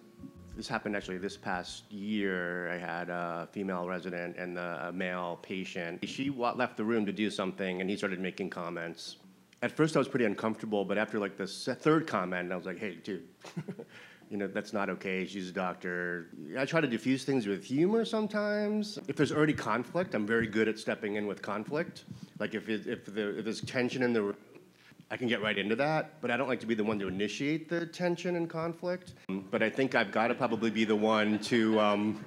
This 0.57 0.67
happened 0.67 0.95
actually 0.95 1.19
this 1.19 1.37
past 1.37 1.83
year. 1.91 2.69
I 2.71 2.77
had 2.77 3.09
a 3.09 3.47
female 3.51 3.87
resident 3.87 4.37
and 4.37 4.57
a 4.57 4.91
male 4.91 5.39
patient. 5.41 5.99
She 6.09 6.31
left 6.31 6.75
the 6.75 6.83
room 6.83 7.05
to 7.05 7.11
do 7.13 7.29
something, 7.29 7.79
and 7.79 7.89
he 7.89 7.95
started 7.95 8.19
making 8.19 8.49
comments 8.49 9.17
at 9.61 9.71
first 9.71 9.95
I 9.95 9.99
was 9.99 10.07
pretty 10.07 10.25
uncomfortable, 10.25 10.85
but 10.85 10.97
after 10.97 11.19
like 11.19 11.37
the 11.37 11.47
third 11.47 12.07
comment, 12.07 12.51
I 12.51 12.55
was 12.55 12.65
like, 12.65 12.77
hey, 12.77 12.95
dude, 13.03 13.27
you 14.29 14.37
know, 14.37 14.47
that's 14.47 14.73
not 14.73 14.89
okay. 14.89 15.25
She's 15.25 15.49
a 15.49 15.53
doctor. 15.53 16.27
I 16.57 16.65
try 16.65 16.81
to 16.81 16.87
diffuse 16.87 17.23
things 17.23 17.47
with 17.47 17.63
humor 17.63 18.05
sometimes. 18.05 18.99
If 19.07 19.15
there's 19.15 19.31
already 19.31 19.53
conflict, 19.53 20.13
I'm 20.13 20.27
very 20.27 20.47
good 20.47 20.67
at 20.67 20.77
stepping 20.77 21.15
in 21.15 21.25
with 21.25 21.41
conflict. 21.41 22.05
Like 22.39 22.53
if, 22.53 22.69
it, 22.69 22.85
if, 22.85 23.07
if 23.07 23.43
there's 23.43 23.61
tension 23.61 24.03
in 24.03 24.13
the 24.13 24.21
room, 24.21 24.35
I 25.09 25.15
can 25.15 25.27
get 25.27 25.41
right 25.41 25.57
into 25.57 25.75
that, 25.77 26.21
but 26.21 26.31
I 26.31 26.37
don't 26.37 26.49
like 26.49 26.59
to 26.59 26.65
be 26.65 26.75
the 26.75 26.83
one 26.83 26.99
to 26.99 27.07
initiate 27.07 27.69
the 27.69 27.85
tension 27.85 28.35
and 28.35 28.49
conflict. 28.49 29.13
But 29.29 29.63
I 29.63 29.69
think 29.69 29.95
I've 29.95 30.11
got 30.11 30.27
to 30.27 30.35
probably 30.35 30.69
be 30.69 30.83
the 30.83 30.95
one 30.95 31.39
to, 31.39 31.79
um, 31.79 32.25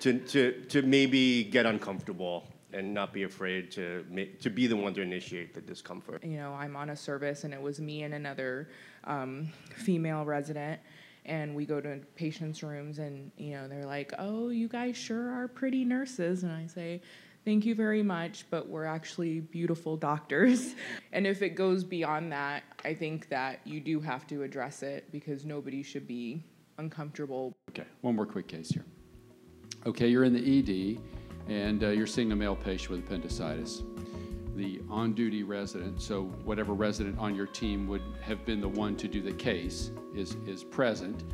to, 0.00 0.18
to, 0.18 0.52
to 0.68 0.82
maybe 0.82 1.44
get 1.44 1.64
uncomfortable 1.64 2.48
and 2.72 2.92
not 2.92 3.12
be 3.12 3.22
afraid 3.22 3.70
to 3.70 4.04
to 4.40 4.50
be 4.50 4.66
the 4.66 4.76
one 4.76 4.92
to 4.94 5.00
initiate 5.00 5.54
the 5.54 5.60
discomfort. 5.60 6.22
You 6.22 6.36
know, 6.36 6.52
I'm 6.52 6.76
on 6.76 6.90
a 6.90 6.96
service, 6.96 7.44
and 7.44 7.54
it 7.54 7.62
was 7.62 7.80
me 7.80 8.02
and 8.02 8.12
another 8.12 8.68
um, 9.04 9.48
female 9.74 10.26
resident, 10.26 10.78
and 11.24 11.54
we 11.54 11.64
go 11.64 11.80
to 11.80 11.98
patients' 12.14 12.62
rooms, 12.62 12.98
and 12.98 13.32
you 13.38 13.52
know, 13.52 13.68
they're 13.68 13.86
like, 13.86 14.12
"Oh, 14.18 14.50
you 14.50 14.68
guys 14.68 14.98
sure 14.98 15.30
are 15.30 15.48
pretty 15.48 15.84
nurses," 15.84 16.42
and 16.42 16.52
I 16.52 16.66
say. 16.66 17.00
Thank 17.48 17.64
you 17.64 17.74
very 17.74 18.02
much, 18.02 18.44
but 18.50 18.68
we're 18.68 18.84
actually 18.84 19.40
beautiful 19.40 19.96
doctors. 19.96 20.74
and 21.14 21.26
if 21.26 21.40
it 21.40 21.54
goes 21.54 21.82
beyond 21.82 22.30
that, 22.30 22.62
I 22.84 22.92
think 22.92 23.30
that 23.30 23.60
you 23.64 23.80
do 23.80 24.00
have 24.00 24.26
to 24.26 24.42
address 24.42 24.82
it 24.82 25.10
because 25.12 25.46
nobody 25.46 25.82
should 25.82 26.06
be 26.06 26.44
uncomfortable. 26.76 27.54
Okay, 27.70 27.86
one 28.02 28.16
more 28.16 28.26
quick 28.26 28.48
case 28.48 28.68
here. 28.68 28.84
Okay, 29.86 30.08
you're 30.08 30.24
in 30.24 30.34
the 30.34 30.58
ED 30.58 31.00
and 31.50 31.84
uh, 31.84 31.88
you're 31.88 32.06
seeing 32.06 32.32
a 32.32 32.36
male 32.36 32.54
patient 32.54 32.90
with 32.90 33.00
appendicitis. 33.06 33.82
The 34.54 34.82
on 34.90 35.14
duty 35.14 35.42
resident, 35.42 36.02
so 36.02 36.24
whatever 36.44 36.74
resident 36.74 37.18
on 37.18 37.34
your 37.34 37.46
team 37.46 37.88
would 37.88 38.02
have 38.20 38.44
been 38.44 38.60
the 38.60 38.68
one 38.68 38.94
to 38.96 39.08
do 39.08 39.22
the 39.22 39.32
case, 39.32 39.90
is, 40.14 40.36
is 40.46 40.64
present. 40.64 41.24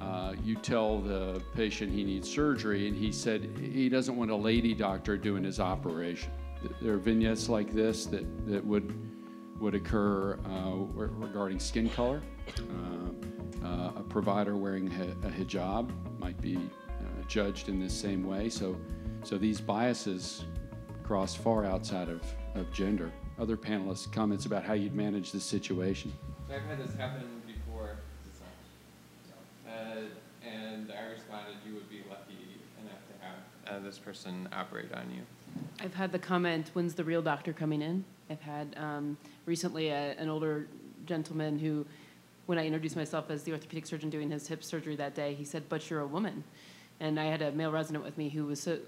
Uh, 0.00 0.34
you 0.42 0.56
tell 0.56 0.98
the 0.98 1.42
patient 1.54 1.92
he 1.92 2.04
needs 2.04 2.28
surgery, 2.28 2.88
and 2.88 2.96
he 2.96 3.12
said 3.12 3.50
he 3.60 3.88
doesn't 3.88 4.16
want 4.16 4.30
a 4.30 4.36
lady 4.36 4.74
doctor 4.74 5.16
doing 5.16 5.44
his 5.44 5.60
operation. 5.60 6.30
There 6.80 6.94
are 6.94 6.98
vignettes 6.98 7.48
like 7.48 7.72
this 7.72 8.06
that, 8.06 8.24
that 8.46 8.64
would, 8.64 8.94
would 9.60 9.74
occur 9.74 10.38
uh, 10.46 10.76
regarding 10.94 11.58
skin 11.58 11.88
color. 11.90 12.22
Uh, 12.58 13.66
uh, 13.66 13.92
a 13.96 14.02
provider 14.08 14.56
wearing 14.56 14.88
a 15.22 15.28
hijab 15.28 15.90
might 16.18 16.40
be 16.40 16.56
uh, 16.56 17.22
judged 17.28 17.68
in 17.68 17.78
this 17.78 17.92
same 17.92 18.24
way. 18.26 18.48
So 18.48 18.76
so 19.22 19.36
these 19.36 19.60
biases 19.60 20.44
cross 21.02 21.34
far 21.34 21.64
outside 21.64 22.08
of, 22.08 22.22
of 22.54 22.72
gender. 22.72 23.12
Other 23.38 23.56
panelists' 23.56 24.10
comments 24.10 24.46
about 24.46 24.64
how 24.64 24.72
you'd 24.72 24.94
manage 24.94 25.32
this 25.32 25.44
situation? 25.44 26.12
I've 26.52 26.62
had 26.62 26.78
this 26.78 26.94
happen 26.96 27.42
before, 27.46 27.96
uh, 29.68 29.70
and 30.42 30.92
I 30.92 31.12
responded, 31.12 31.56
you 31.66 31.74
would 31.74 31.88
be 31.88 32.02
lucky 32.08 32.38
enough 32.80 33.00
to 33.08 33.24
have 33.24 33.36
uh, 33.70 33.78
this 33.80 33.98
person 33.98 34.48
operate 34.52 34.92
on 34.92 35.10
you. 35.10 35.22
I've 35.80 35.94
had 35.94 36.12
the 36.12 36.18
comment, 36.18 36.70
when's 36.74 36.94
the 36.94 37.04
real 37.04 37.22
doctor 37.22 37.52
coming 37.52 37.82
in? 37.82 38.04
I've 38.28 38.40
had 38.40 38.74
um, 38.76 39.16
recently 39.46 39.88
a, 39.88 40.14
an 40.18 40.28
older 40.28 40.68
gentleman 41.06 41.58
who, 41.58 41.86
when 42.46 42.58
I 42.58 42.66
introduced 42.66 42.96
myself 42.96 43.30
as 43.30 43.42
the 43.42 43.52
orthopedic 43.52 43.86
surgeon 43.86 44.10
doing 44.10 44.30
his 44.30 44.46
hip 44.46 44.62
surgery 44.62 44.96
that 44.96 45.14
day, 45.14 45.34
he 45.34 45.44
said, 45.44 45.64
but 45.68 45.88
you're 45.90 46.00
a 46.00 46.06
woman. 46.06 46.44
And 47.00 47.18
I 47.18 47.24
had 47.24 47.42
a 47.42 47.52
male 47.52 47.72
resident 47.72 48.04
with 48.04 48.18
me 48.18 48.28
who 48.28 48.46
was 48.46 48.60
so, 48.60 48.78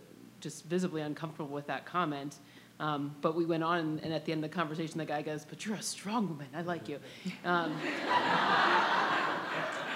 just 0.41 0.65
visibly 0.67 1.01
uncomfortable 1.03 1.55
with 1.55 1.67
that 1.69 1.87
comment. 1.87 2.37
Um, 2.81 3.15
but 3.21 3.35
we 3.35 3.45
went 3.45 3.63
on, 3.63 4.01
and 4.03 4.13
at 4.13 4.25
the 4.25 4.33
end 4.33 4.45
of 4.45 4.51
the 4.51 4.55
conversation, 4.55 4.99
the 4.99 5.05
guy 5.05 5.23
goes, 5.23 5.45
"But 5.49 5.65
you're 5.65 5.77
a 5.77 5.83
strong 5.83 6.29
woman. 6.29 6.49
I 6.55 6.63
like 6.63 6.89
you." 6.89 6.99
Um, 7.45 7.79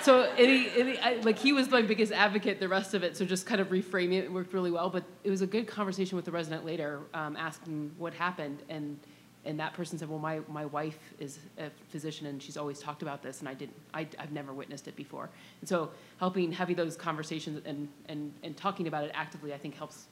so, 0.02 0.22
and 0.22 0.50
he, 0.50 0.80
and 0.80 0.88
he, 0.90 0.98
I, 0.98 1.14
like 1.22 1.38
he 1.38 1.52
was 1.52 1.70
my 1.70 1.82
biggest 1.82 2.12
advocate. 2.12 2.60
The 2.60 2.68
rest 2.68 2.94
of 2.94 3.02
it, 3.02 3.16
so 3.16 3.24
just 3.24 3.46
kind 3.46 3.60
of 3.60 3.68
reframing 3.68 4.14
it, 4.14 4.32
worked 4.32 4.52
really 4.52 4.70
well. 4.70 4.90
But 4.90 5.04
it 5.24 5.30
was 5.30 5.42
a 5.42 5.46
good 5.46 5.66
conversation 5.66 6.16
with 6.16 6.24
the 6.24 6.32
resident 6.32 6.64
later, 6.64 7.00
um, 7.14 7.36
asking 7.36 7.92
what 7.98 8.14
happened, 8.14 8.62
and 8.68 8.98
and 9.44 9.58
that 9.60 9.74
person 9.74 9.98
said, 9.98 10.08
"Well, 10.08 10.18
my, 10.18 10.40
my 10.48 10.64
wife 10.66 10.98
is 11.18 11.38
a 11.58 11.70
physician, 11.88 12.26
and 12.26 12.42
she's 12.42 12.56
always 12.56 12.78
talked 12.78 13.02
about 13.02 13.22
this, 13.22 13.40
and 13.40 13.48
I 13.48 13.54
didn't. 13.54 13.76
I, 13.94 14.06
I've 14.18 14.32
never 14.32 14.52
witnessed 14.52 14.88
it 14.88 14.96
before." 14.96 15.30
And 15.60 15.68
so, 15.68 15.90
helping 16.18 16.52
having 16.52 16.76
those 16.76 16.96
conversations 16.96 17.62
and 17.64 17.88
and 18.08 18.32
and 18.42 18.56
talking 18.56 18.88
about 18.88 19.04
it 19.04 19.12
actively, 19.14 19.54
I 19.54 19.58
think 19.58 19.76
helps 19.76 20.06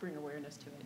bring 0.00 0.16
awareness 0.16 0.56
to 0.58 0.66
it. 0.66 0.84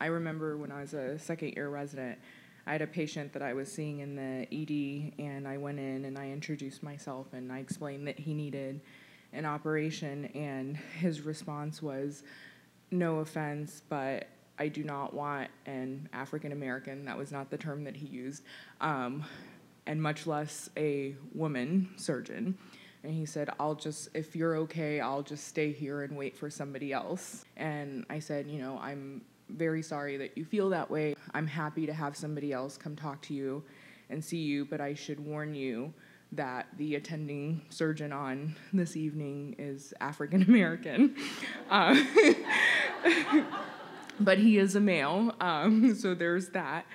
I 0.00 0.06
remember 0.06 0.56
when 0.56 0.72
I 0.72 0.80
was 0.80 0.94
a 0.94 1.18
second 1.18 1.52
year 1.54 1.68
resident, 1.68 2.18
I 2.66 2.72
had 2.72 2.82
a 2.82 2.86
patient 2.86 3.32
that 3.32 3.42
I 3.42 3.54
was 3.54 3.70
seeing 3.70 4.00
in 4.00 4.14
the 4.14 4.46
ED, 4.52 5.22
and 5.22 5.48
I 5.48 5.56
went 5.56 5.78
in 5.78 6.04
and 6.04 6.18
I 6.18 6.30
introduced 6.30 6.82
myself 6.82 7.32
and 7.32 7.52
I 7.52 7.58
explained 7.58 8.06
that 8.06 8.18
he 8.18 8.34
needed 8.34 8.80
an 9.32 9.46
operation, 9.46 10.26
and 10.34 10.76
his 10.76 11.22
response 11.22 11.82
was, 11.82 12.22
No 12.90 13.18
offense, 13.18 13.82
but 13.88 14.28
I 14.58 14.68
do 14.68 14.84
not 14.84 15.14
want 15.14 15.50
an 15.66 16.08
African 16.12 16.52
American, 16.52 17.06
that 17.06 17.16
was 17.16 17.32
not 17.32 17.50
the 17.50 17.56
term 17.56 17.84
that 17.84 17.96
he 17.96 18.06
used, 18.06 18.42
um, 18.80 19.24
and 19.86 20.00
much 20.02 20.26
less 20.26 20.70
a 20.76 21.16
woman 21.34 21.90
surgeon. 21.96 22.58
And 23.02 23.12
he 23.12 23.26
said, 23.26 23.50
I'll 23.58 23.74
just, 23.74 24.10
if 24.14 24.36
you're 24.36 24.56
okay, 24.58 25.00
I'll 25.00 25.22
just 25.22 25.48
stay 25.48 25.72
here 25.72 26.02
and 26.02 26.16
wait 26.16 26.36
for 26.36 26.48
somebody 26.48 26.92
else. 26.92 27.44
And 27.56 28.06
I 28.08 28.20
said, 28.20 28.46
you 28.46 28.60
know, 28.60 28.78
I'm 28.80 29.22
very 29.52 29.82
sorry 29.82 30.16
that 30.16 30.36
you 30.36 30.44
feel 30.44 30.70
that 30.70 30.90
way. 30.90 31.14
I'm 31.34 31.46
happy 31.46 31.86
to 31.86 31.92
have 31.92 32.16
somebody 32.16 32.52
else 32.52 32.76
come 32.76 32.96
talk 32.96 33.22
to 33.22 33.34
you 33.34 33.62
and 34.10 34.24
see 34.24 34.38
you, 34.38 34.64
but 34.64 34.80
I 34.80 34.94
should 34.94 35.20
warn 35.20 35.54
you 35.54 35.92
that 36.32 36.66
the 36.78 36.94
attending 36.94 37.62
surgeon 37.68 38.12
on 38.12 38.56
this 38.72 38.96
evening 38.96 39.54
is 39.58 39.92
African 40.00 40.42
American. 40.42 41.14
Uh, 41.70 42.02
but 44.20 44.38
he 44.38 44.58
is 44.58 44.74
a 44.76 44.80
male, 44.80 45.34
um, 45.40 45.94
so 45.94 46.14
there's 46.14 46.48
that. 46.50 46.86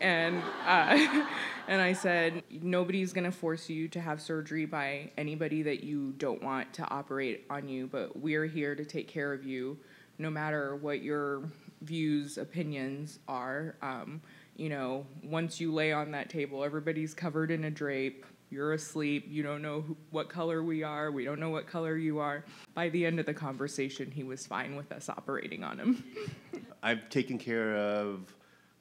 And 0.00 0.42
uh, 0.66 1.26
and 1.68 1.80
I 1.80 1.92
said, 1.92 2.42
nobody's 2.50 3.12
gonna 3.12 3.32
force 3.32 3.68
you 3.68 3.88
to 3.88 4.00
have 4.00 4.20
surgery 4.20 4.66
by 4.66 5.10
anybody 5.16 5.62
that 5.62 5.84
you 5.84 6.12
don't 6.18 6.42
want 6.42 6.72
to 6.74 6.88
operate 6.88 7.46
on 7.50 7.68
you, 7.68 7.86
but 7.86 8.18
we're 8.18 8.46
here 8.46 8.74
to 8.74 8.84
take 8.84 9.08
care 9.08 9.32
of 9.32 9.44
you, 9.44 9.78
no 10.18 10.30
matter 10.30 10.76
what 10.76 11.02
your 11.02 11.42
views, 11.82 12.38
opinions 12.38 13.18
are. 13.28 13.76
Um, 13.82 14.20
you 14.56 14.68
know, 14.68 15.06
once 15.22 15.60
you 15.60 15.72
lay 15.72 15.92
on 15.92 16.12
that 16.12 16.30
table, 16.30 16.64
everybody's 16.64 17.14
covered 17.14 17.50
in 17.50 17.64
a 17.64 17.70
drape. 17.70 18.24
You're 18.50 18.74
asleep. 18.74 19.26
You 19.28 19.42
don't 19.42 19.62
know 19.62 19.80
who, 19.80 19.96
what 20.10 20.28
color 20.28 20.62
we 20.62 20.84
are. 20.84 21.10
We 21.10 21.24
don't 21.24 21.40
know 21.40 21.50
what 21.50 21.66
color 21.66 21.96
you 21.96 22.20
are. 22.20 22.44
By 22.74 22.88
the 22.88 23.04
end 23.04 23.18
of 23.18 23.26
the 23.26 23.34
conversation, 23.34 24.10
he 24.10 24.22
was 24.22 24.46
fine 24.46 24.76
with 24.76 24.92
us 24.92 25.08
operating 25.08 25.64
on 25.64 25.78
him. 25.78 26.04
I've 26.82 27.08
taken 27.08 27.38
care 27.38 27.74
of 27.76 28.32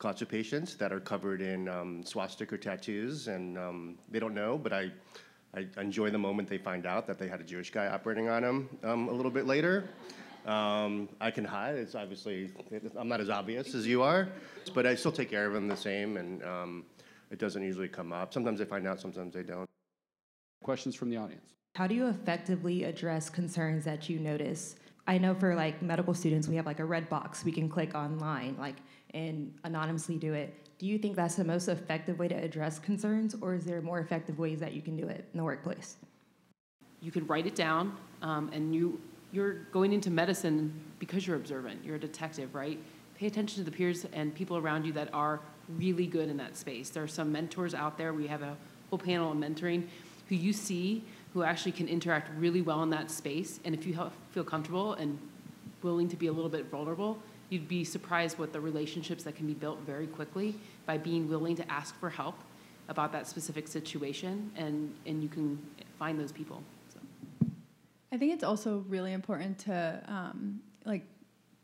lots 0.04 0.22
of 0.22 0.30
patients 0.30 0.76
that 0.76 0.92
are 0.92 1.00
covered 1.00 1.42
in 1.42 1.70
um, 1.70 2.04
swastika 2.04 2.58
tattoos, 2.58 3.30
and 3.30 3.58
um, 3.58 3.98
they 4.12 4.20
don't 4.20 4.36
know, 4.36 4.58
but 4.58 4.74
I, 4.74 4.92
I 5.56 5.66
enjoy 5.78 6.10
the 6.10 6.18
moment 6.18 6.50
they 6.50 6.58
find 6.58 6.86
out 6.86 7.08
that 7.08 7.18
they 7.18 7.28
had 7.28 7.40
a 7.40 7.44
Jewish 7.44 7.72
guy 7.72 7.88
operating 7.88 8.28
on 8.28 8.42
them 8.44 8.70
um, 8.84 9.08
a 9.08 9.12
little 9.12 9.32
bit 9.32 9.48
later. 9.48 9.86
Um, 10.46 11.08
I 11.22 11.32
can 11.32 11.46
hide. 11.46 11.76
It's 11.76 11.96
obviously 11.96 12.52
I'm 12.98 13.08
not 13.08 13.22
as 13.22 13.30
obvious 13.30 13.74
as 13.76 13.88
you 13.88 14.02
are, 14.02 14.28
but 14.74 14.86
I 14.86 14.96
still 14.96 15.12
take 15.12 15.30
care 15.30 15.48
of 15.48 15.54
them 15.54 15.68
the 15.68 15.78
same, 15.78 16.18
and 16.18 16.44
um, 16.44 16.86
it 17.32 17.40
doesn't 17.40 17.64
usually 17.64 17.88
come 17.88 18.12
up. 18.12 18.34
Sometimes 18.34 18.60
they 18.60 18.66
find 18.66 18.88
out, 18.88 19.00
sometimes 19.00 19.34
they 19.34 19.44
don't. 19.44 19.70
Questions 20.64 20.96
from 20.96 21.10
the 21.10 21.18
audience? 21.18 21.54
How 21.76 21.88
do 21.88 21.96
you 21.96 22.08
effectively 22.08 22.84
address 22.84 23.30
concerns 23.30 23.86
that 23.86 24.10
you 24.10 24.20
notice? 24.20 24.76
I 25.08 25.18
know 25.18 25.34
for 25.34 25.56
like 25.56 25.82
medical 25.82 26.14
students, 26.14 26.48
we 26.48 26.56
have 26.56 26.66
like 26.66 26.80
a 26.80 26.86
red 26.86 27.10
box 27.10 27.44
we 27.44 27.52
can 27.52 27.68
click 27.68 27.96
online, 27.96 28.56
like 28.60 28.76
and 29.14 29.54
anonymously 29.64 30.18
do 30.18 30.34
it. 30.34 30.56
Do 30.78 30.88
you 30.88 30.98
think 30.98 31.16
that's 31.16 31.36
the 31.36 31.44
most 31.44 31.68
effective 31.68 32.20
way 32.20 32.28
to 32.28 32.36
address 32.36 32.80
concerns, 32.80 33.36
or 33.42 33.56
is 33.56 33.64
there 33.66 33.82
more 33.82 34.00
effective 34.00 34.40
ways 34.40 34.60
that 34.60 34.74
you 34.74 34.82
can 34.82 34.98
do 34.98 35.08
it 35.08 35.26
in 35.34 35.38
the 35.38 35.44
workplace? 35.44 35.98
You 37.02 37.12
can 37.12 37.26
write 37.28 37.46
it 37.46 37.56
down, 37.56 37.98
um, 38.22 38.50
and 38.54 38.74
you 38.74 39.00
you're 39.34 39.56
going 39.72 39.92
into 39.92 40.12
medicine 40.12 40.72
because 41.00 41.26
you're 41.26 41.36
observant. 41.36 41.84
You're 41.84 41.96
a 41.96 42.00
detective, 42.00 42.54
right? 42.54 42.80
Pay 43.18 43.26
attention 43.26 43.66
to 43.66 43.70
the 43.70 43.76
peers 43.76 44.06
and 44.14 44.34
people 44.34 44.58
around 44.58 44.86
you 44.86 44.94
that 44.94 45.12
are 45.12 45.42
really 45.68 46.06
good 46.06 46.30
in 46.30 46.38
that 46.38 46.56
space. 46.56 46.92
There 46.92 47.04
are 47.04 47.08
some 47.08 47.32
mentors 47.32 47.74
out 47.74 47.98
there. 47.98 48.14
We 48.14 48.28
have 48.28 48.44
a 48.44 48.56
whole 48.90 49.00
panel 49.00 49.32
on 49.32 49.40
mentoring 49.40 49.88
who 50.30 50.36
you 50.36 50.54
see 50.54 51.04
who 51.34 51.42
actually 51.42 51.72
can 51.72 51.88
interact 51.88 52.30
really 52.38 52.62
well 52.62 52.84
in 52.84 52.92
that 52.92 53.10
space. 53.10 53.60
And 53.66 53.74
if 53.74 53.88
you 53.88 53.98
feel 54.32 54.44
comfortable 54.44 54.94
and 54.94 55.18
willing 55.82 56.08
to 56.10 56.16
be 56.16 56.28
a 56.28 56.32
little 56.32 56.50
bit 56.50 56.66
vulnerable, 56.68 57.18
you'd 57.50 57.68
be 57.68 57.84
surprised 57.84 58.38
what 58.38 58.54
the 58.54 58.60
relationships 58.60 59.24
that 59.24 59.36
can 59.36 59.48
be 59.48 59.54
built 59.54 59.80
very 59.80 60.06
quickly 60.06 60.54
by 60.86 61.00
being 61.00 61.28
willing 61.28 61.56
to 61.56 61.72
ask 61.72 62.00
for 62.00 62.12
help 62.12 62.36
about 62.88 63.12
that 63.12 63.28
specific 63.28 63.68
situation 63.68 64.52
and, 64.56 64.94
and 65.08 65.24
you 65.24 65.30
can 65.30 65.58
find 65.98 66.20
those 66.20 66.32
people. 66.32 66.62
I 68.14 68.18
think 68.18 68.32
it's 68.32 68.44
also 68.44 68.86
really 68.88 69.12
important 69.12 69.58
to 69.60 70.00
um, 70.08 70.60
like 70.86 71.04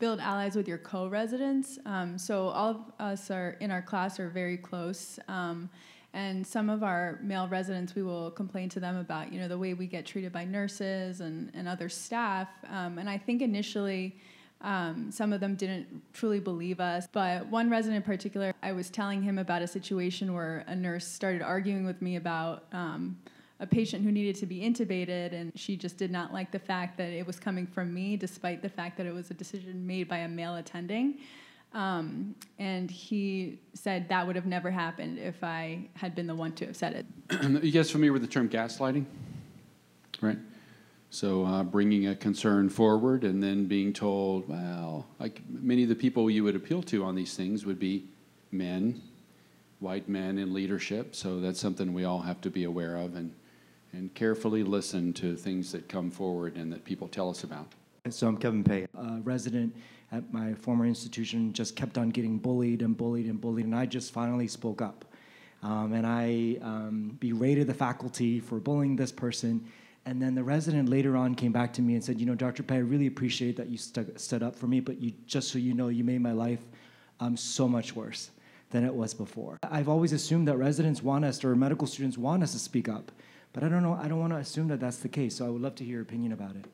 build 0.00 0.18
allies 0.18 0.56
with 0.56 0.66
your 0.66 0.78
co-residents. 0.78 1.78
Um, 1.86 2.18
so 2.18 2.48
all 2.48 2.70
of 2.70 2.76
us 2.98 3.30
are 3.30 3.56
in 3.60 3.70
our 3.70 3.80
class 3.80 4.18
are 4.18 4.28
very 4.28 4.56
close. 4.56 5.20
Um, 5.28 5.70
and 6.12 6.44
some 6.44 6.68
of 6.68 6.82
our 6.82 7.20
male 7.22 7.46
residents, 7.46 7.94
we 7.94 8.02
will 8.02 8.32
complain 8.32 8.68
to 8.70 8.80
them 8.80 8.96
about, 8.96 9.32
you 9.32 9.38
know, 9.38 9.46
the 9.46 9.58
way 9.58 9.74
we 9.74 9.86
get 9.86 10.04
treated 10.04 10.32
by 10.32 10.44
nurses 10.44 11.20
and, 11.20 11.52
and 11.54 11.68
other 11.68 11.88
staff. 11.88 12.48
Um, 12.68 12.98
and 12.98 13.08
I 13.08 13.16
think 13.16 13.42
initially, 13.42 14.16
um, 14.60 15.12
some 15.12 15.32
of 15.32 15.38
them 15.38 15.54
didn't 15.54 16.02
truly 16.12 16.40
believe 16.40 16.80
us. 16.80 17.06
But 17.12 17.46
one 17.46 17.70
resident 17.70 17.98
in 17.98 18.02
particular, 18.02 18.52
I 18.60 18.72
was 18.72 18.90
telling 18.90 19.22
him 19.22 19.38
about 19.38 19.62
a 19.62 19.68
situation 19.68 20.34
where 20.34 20.64
a 20.66 20.74
nurse 20.74 21.06
started 21.06 21.42
arguing 21.42 21.86
with 21.86 22.02
me 22.02 22.16
about 22.16 22.64
um, 22.72 23.18
a 23.60 23.66
patient 23.66 24.02
who 24.02 24.10
needed 24.10 24.36
to 24.36 24.46
be 24.46 24.60
intubated, 24.60 25.34
and 25.34 25.52
she 25.54 25.76
just 25.76 25.98
did 25.98 26.10
not 26.10 26.32
like 26.32 26.50
the 26.50 26.58
fact 26.58 26.96
that 26.96 27.10
it 27.10 27.26
was 27.26 27.38
coming 27.38 27.66
from 27.66 27.92
me, 27.92 28.16
despite 28.16 28.62
the 28.62 28.68
fact 28.68 28.96
that 28.96 29.06
it 29.06 29.12
was 29.12 29.30
a 29.30 29.34
decision 29.34 29.86
made 29.86 30.08
by 30.08 30.18
a 30.18 30.28
male 30.28 30.56
attending. 30.56 31.18
Um, 31.72 32.34
and 32.58 32.90
he 32.90 33.60
said 33.74 34.08
that 34.08 34.26
would 34.26 34.34
have 34.34 34.46
never 34.46 34.70
happened 34.70 35.18
if 35.18 35.44
I 35.44 35.88
had 35.94 36.14
been 36.14 36.26
the 36.26 36.34
one 36.34 36.52
to 36.52 36.66
have 36.66 36.76
said 36.76 37.06
it. 37.30 37.62
you 37.62 37.70
guys 37.70 37.90
familiar 37.90 38.12
with 38.12 38.22
the 38.22 38.28
term 38.28 38.48
gaslighting? 38.48 39.04
Right? 40.20 40.38
So 41.10 41.44
uh, 41.44 41.62
bringing 41.62 42.08
a 42.08 42.16
concern 42.16 42.70
forward 42.70 43.24
and 43.24 43.42
then 43.42 43.66
being 43.66 43.92
told, 43.92 44.48
well, 44.48 45.06
like 45.18 45.42
many 45.48 45.82
of 45.82 45.88
the 45.88 45.94
people 45.94 46.30
you 46.30 46.44
would 46.44 46.56
appeal 46.56 46.82
to 46.84 47.04
on 47.04 47.14
these 47.14 47.36
things 47.36 47.66
would 47.66 47.78
be 47.78 48.06
men, 48.50 49.02
white 49.80 50.08
men 50.08 50.38
in 50.38 50.54
leadership. 50.54 51.14
So 51.14 51.40
that's 51.40 51.60
something 51.60 51.92
we 51.92 52.04
all 52.04 52.20
have 52.22 52.40
to 52.42 52.50
be 52.50 52.64
aware 52.64 52.96
of 52.96 53.16
and, 53.16 53.34
and 53.92 54.12
carefully 54.14 54.62
listen 54.62 55.12
to 55.14 55.36
things 55.36 55.72
that 55.72 55.88
come 55.88 56.10
forward 56.10 56.56
and 56.56 56.72
that 56.72 56.84
people 56.84 57.08
tell 57.08 57.30
us 57.30 57.44
about. 57.44 57.66
So 58.08 58.28
I'm 58.28 58.36
Kevin 58.36 58.64
Pay, 58.64 58.86
a 58.96 59.20
resident 59.22 59.74
at 60.12 60.32
my 60.32 60.54
former 60.54 60.86
institution, 60.86 61.52
just 61.52 61.76
kept 61.76 61.98
on 61.98 62.10
getting 62.10 62.38
bullied 62.38 62.82
and 62.82 62.96
bullied 62.96 63.26
and 63.26 63.40
bullied, 63.40 63.66
and 63.66 63.74
I 63.74 63.86
just 63.86 64.12
finally 64.12 64.48
spoke 64.48 64.82
up. 64.82 65.04
Um, 65.62 65.92
and 65.92 66.06
I 66.06 66.56
um, 66.62 67.16
berated 67.20 67.66
the 67.66 67.74
faculty 67.74 68.40
for 68.40 68.58
bullying 68.58 68.96
this 68.96 69.12
person. 69.12 69.66
And 70.06 70.20
then 70.20 70.34
the 70.34 70.42
resident 70.42 70.88
later 70.88 71.16
on 71.16 71.34
came 71.34 71.52
back 71.52 71.72
to 71.74 71.82
me 71.82 71.94
and 71.94 72.02
said, 72.02 72.18
You 72.18 72.24
know, 72.24 72.34
Dr. 72.34 72.62
Pay, 72.62 72.76
I 72.76 72.78
really 72.78 73.06
appreciate 73.06 73.56
that 73.56 73.68
you 73.68 73.76
stood 73.76 74.42
up 74.42 74.56
for 74.56 74.66
me, 74.66 74.80
but 74.80 74.98
you, 74.98 75.12
just 75.26 75.50
so 75.50 75.58
you 75.58 75.74
know, 75.74 75.88
you 75.88 76.02
made 76.02 76.22
my 76.22 76.32
life 76.32 76.60
um, 77.20 77.36
so 77.36 77.68
much 77.68 77.94
worse 77.94 78.30
than 78.70 78.84
it 78.84 78.94
was 78.94 79.12
before. 79.12 79.58
I've 79.62 79.88
always 79.88 80.12
assumed 80.12 80.48
that 80.48 80.56
residents 80.56 81.02
want 81.02 81.26
us, 81.26 81.44
or 81.44 81.54
medical 81.54 81.86
students 81.86 82.16
want 82.16 82.42
us 82.42 82.52
to 82.52 82.58
speak 82.58 82.88
up. 82.88 83.12
But 83.52 83.64
I 83.64 83.68
don't 83.68 83.82
know, 83.82 83.98
I 84.00 84.08
don't 84.08 84.20
want 84.20 84.32
to 84.32 84.38
assume 84.38 84.68
that 84.68 84.80
that's 84.80 84.98
the 84.98 85.08
case, 85.08 85.36
so 85.36 85.46
I 85.46 85.48
would 85.48 85.62
love 85.62 85.74
to 85.76 85.84
hear 85.84 85.94
your 85.94 86.02
opinion 86.02 86.32
about 86.32 86.56
it. 86.56 86.66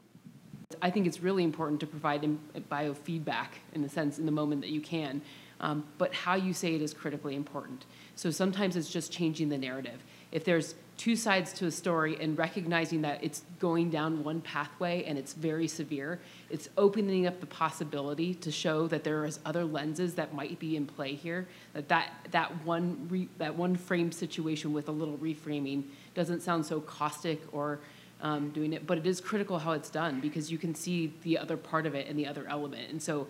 I 0.82 0.90
think 0.90 1.06
it's 1.06 1.20
really 1.20 1.44
important 1.44 1.80
to 1.80 1.86
provide 1.86 2.22
biofeedback 2.70 3.48
in 3.72 3.82
the 3.82 3.88
sense 3.88 4.18
in 4.18 4.26
the 4.26 4.32
moment 4.32 4.60
that 4.60 4.70
you 4.70 4.80
can, 4.80 5.22
um, 5.60 5.84
but 5.96 6.12
how 6.12 6.34
you 6.34 6.52
say 6.52 6.74
it 6.74 6.82
is 6.82 6.92
critically 6.92 7.34
important. 7.34 7.86
So 8.14 8.30
sometimes 8.30 8.76
it's 8.76 8.90
just 8.90 9.10
changing 9.10 9.48
the 9.48 9.56
narrative. 9.56 10.02
If 10.32 10.44
there's 10.44 10.74
two 10.96 11.16
sides 11.16 11.52
to 11.52 11.66
a 11.66 11.70
story 11.70 12.16
and 12.20 12.38
recognizing 12.38 13.02
that 13.02 13.22
it's 13.22 13.42
going 13.58 13.90
down 13.90 14.24
one 14.24 14.40
pathway 14.40 15.04
and 15.04 15.18
it's 15.18 15.34
very 15.34 15.68
severe, 15.68 16.20
it's 16.50 16.68
opening 16.76 17.26
up 17.26 17.40
the 17.40 17.46
possibility 17.46 18.34
to 18.34 18.50
show 18.50 18.86
that 18.88 19.04
there 19.04 19.24
is 19.24 19.38
other 19.44 19.64
lenses 19.64 20.14
that 20.14 20.34
might 20.34 20.58
be 20.58 20.76
in 20.76 20.86
play 20.86 21.14
here. 21.14 21.46
That 21.74 21.88
that, 21.88 22.12
that 22.30 22.64
one 22.64 23.06
re, 23.10 23.28
that 23.38 23.54
one 23.54 23.76
frame 23.76 24.10
situation 24.10 24.72
with 24.72 24.88
a 24.88 24.92
little 24.92 25.18
reframing 25.18 25.84
doesn't 26.14 26.42
sound 26.42 26.64
so 26.64 26.80
caustic 26.80 27.42
or 27.52 27.78
um, 28.22 28.50
doing 28.50 28.72
it, 28.72 28.86
but 28.86 28.96
it 28.96 29.06
is 29.06 29.20
critical 29.20 29.58
how 29.58 29.72
it's 29.72 29.90
done 29.90 30.20
because 30.20 30.50
you 30.50 30.56
can 30.56 30.74
see 30.74 31.12
the 31.22 31.36
other 31.36 31.56
part 31.56 31.84
of 31.86 31.94
it 31.94 32.08
and 32.08 32.18
the 32.18 32.26
other 32.26 32.46
element. 32.48 32.90
And 32.90 33.02
so 33.02 33.26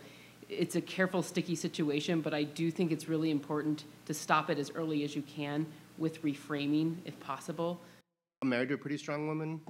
it's 0.49 0.77
a 0.77 0.81
careful, 0.81 1.23
sticky 1.23 1.57
situation, 1.57 2.21
but 2.21 2.33
I 2.33 2.45
do 2.45 2.71
think 2.71 2.93
it's 2.93 3.09
really 3.09 3.33
important 3.33 3.85
to 4.07 4.15
stop 4.15 4.49
it 4.49 4.59
as 4.59 4.71
early 4.71 5.03
as 5.03 5.17
you 5.17 5.23
can 5.23 5.67
with 5.99 6.23
reframing 6.23 6.97
if 7.05 7.19
possible. 7.21 7.81
I'm 8.43 8.49
married 8.49 8.69
to 8.69 8.75
a 8.75 8.79
pretty 8.79 8.99
strong 8.99 9.27
woman. 9.27 9.61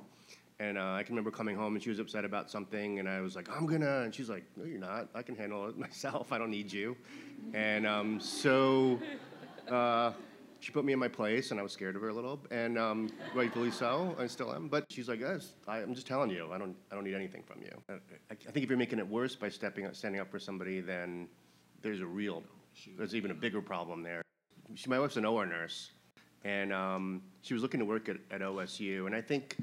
And 0.59 0.79
uh, 0.79 0.93
I 0.93 1.03
can 1.03 1.15
remember 1.15 1.31
coming 1.31 1.55
home 1.55 1.75
and 1.75 1.83
she 1.83 1.91
was 1.91 1.99
upset 1.99 2.25
about 2.25 2.51
something, 2.51 2.99
and 2.99 3.07
I 3.09 3.21
was 3.21 3.37
like, 3.37 3.49
I'm 3.55 3.67
gonna. 3.67 4.01
And 4.01 4.15
she's 4.15 4.31
like, 4.31 4.45
No, 4.57 4.65
you're 4.65 4.79
not. 4.79 5.09
I 5.15 5.23
can 5.23 5.37
handle 5.37 5.69
it 5.69 5.79
myself. 5.87 6.33
I 6.33 6.39
don't 6.39 6.51
need 6.51 6.73
you. 6.73 6.97
And 7.53 7.87
um, 7.87 8.19
so 8.21 8.99
uh, 9.71 10.13
she 10.61 10.73
put 10.73 10.85
me 10.85 10.93
in 10.93 10.99
my 10.99 11.09
place, 11.09 11.51
and 11.51 11.61
I 11.61 11.63
was 11.63 11.73
scared 11.73 11.95
of 11.95 12.03
her 12.03 12.09
a 12.09 12.15
little, 12.15 12.41
and 12.51 12.79
um, 12.79 13.11
rightfully 13.35 13.71
so. 13.71 14.17
I 14.19 14.27
still 14.27 14.53
am. 14.55 14.69
But 14.69 14.87
she's 14.91 15.09
like, 15.09 15.21
yes, 15.21 15.53
I, 15.69 15.81
am 15.81 15.95
just 15.95 16.07
telling 16.07 16.31
you, 16.31 16.51
I 16.53 16.59
don't, 16.59 16.75
I 16.91 16.95
don't 16.95 17.05
need 17.05 17.15
anything 17.15 17.43
from 17.43 17.61
you. 17.63 17.71
I, 17.89 17.95
I, 18.31 18.35
think 18.35 18.65
if 18.65 18.69
you're 18.71 18.79
making 18.79 18.99
it 18.99 19.07
worse 19.07 19.37
by 19.37 19.49
stepping, 19.49 19.87
standing 19.93 20.21
up 20.21 20.31
for 20.31 20.39
somebody, 20.39 20.81
then 20.81 21.29
there's 21.83 22.01
a 22.01 22.07
real, 22.07 22.43
there's 22.97 23.15
even 23.15 23.31
a 23.31 23.35
bigger 23.35 23.61
problem 23.61 24.03
there. 24.03 24.23
She, 24.75 24.89
my 24.89 24.99
wife's 24.99 25.17
an 25.17 25.25
OR 25.25 25.47
nurse, 25.47 25.91
and 26.45 26.73
um, 26.73 27.23
she 27.43 27.55
was 27.55 27.63
looking 27.63 27.81
to 27.81 27.87
work 27.87 28.09
at, 28.09 28.17
at 28.31 28.41
OSU, 28.41 29.07
and 29.07 29.15
I 29.15 29.21
think, 29.21 29.57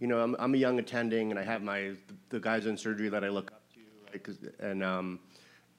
you 0.00 0.06
know, 0.06 0.20
I'm, 0.20 0.36
I'm 0.38 0.54
a 0.54 0.58
young 0.58 0.78
attending, 0.78 1.30
and 1.30 1.38
I 1.38 1.44
have 1.44 1.62
my 1.62 1.92
the 2.30 2.40
guys 2.40 2.66
in 2.66 2.76
surgery 2.76 3.08
that 3.08 3.24
I 3.24 3.28
look 3.28 3.50
up 3.52 3.62
to, 3.72 4.52
and 4.60 4.82
um, 4.82 5.20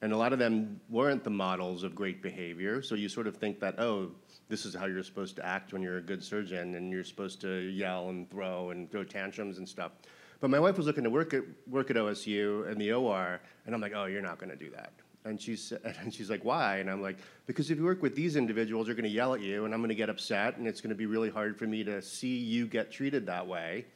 And 0.02 0.12
a 0.12 0.16
lot 0.16 0.32
of 0.32 0.38
them 0.38 0.80
weren't 0.88 1.24
the 1.24 1.30
models 1.30 1.82
of 1.82 1.94
great 1.94 2.22
behavior. 2.22 2.80
So 2.80 2.94
you 2.94 3.08
sort 3.08 3.26
of 3.26 3.36
think 3.36 3.60
that, 3.60 3.78
oh, 3.78 4.10
this 4.48 4.64
is 4.64 4.74
how 4.74 4.86
you're 4.86 5.02
supposed 5.02 5.36
to 5.36 5.44
act 5.44 5.72
when 5.72 5.82
you're 5.82 5.98
a 5.98 6.02
good 6.02 6.24
surgeon 6.24 6.74
and 6.74 6.90
you're 6.90 7.04
supposed 7.04 7.40
to 7.42 7.68
yell 7.68 8.08
and 8.08 8.30
throw 8.30 8.70
and 8.70 8.90
throw 8.90 9.04
tantrums 9.04 9.58
and 9.58 9.68
stuff. 9.68 9.92
But 10.40 10.48
my 10.48 10.58
wife 10.58 10.78
was 10.78 10.86
looking 10.86 11.04
to 11.04 11.10
work 11.10 11.34
at, 11.34 11.42
work 11.68 11.90
at 11.90 11.96
OSU 11.96 12.70
in 12.72 12.78
the 12.78 12.92
OR, 12.92 13.40
and 13.66 13.74
I'm 13.74 13.80
like, 13.82 13.92
oh, 13.94 14.06
you're 14.06 14.22
not 14.22 14.38
going 14.38 14.48
to 14.48 14.56
do 14.56 14.70
that. 14.70 14.92
And 15.24 15.40
she's, 15.40 15.72
and 16.00 16.12
she's 16.12 16.30
like, 16.30 16.44
why? 16.44 16.78
And 16.78 16.90
I'm 16.90 17.02
like, 17.02 17.18
because 17.46 17.70
if 17.70 17.78
you 17.78 17.84
work 17.84 18.02
with 18.02 18.14
these 18.14 18.36
individuals, 18.36 18.86
they're 18.86 18.94
going 18.94 19.04
to 19.04 19.10
yell 19.10 19.34
at 19.34 19.40
you, 19.40 19.64
and 19.64 19.74
I'm 19.74 19.80
going 19.80 19.90
to 19.90 19.94
get 19.94 20.08
upset, 20.08 20.56
and 20.56 20.66
it's 20.66 20.80
going 20.80 20.90
to 20.90 20.96
be 20.96 21.06
really 21.06 21.30
hard 21.30 21.58
for 21.58 21.66
me 21.66 21.84
to 21.84 22.00
see 22.00 22.36
you 22.36 22.66
get 22.66 22.90
treated 22.90 23.26
that 23.26 23.46
way. 23.46 23.86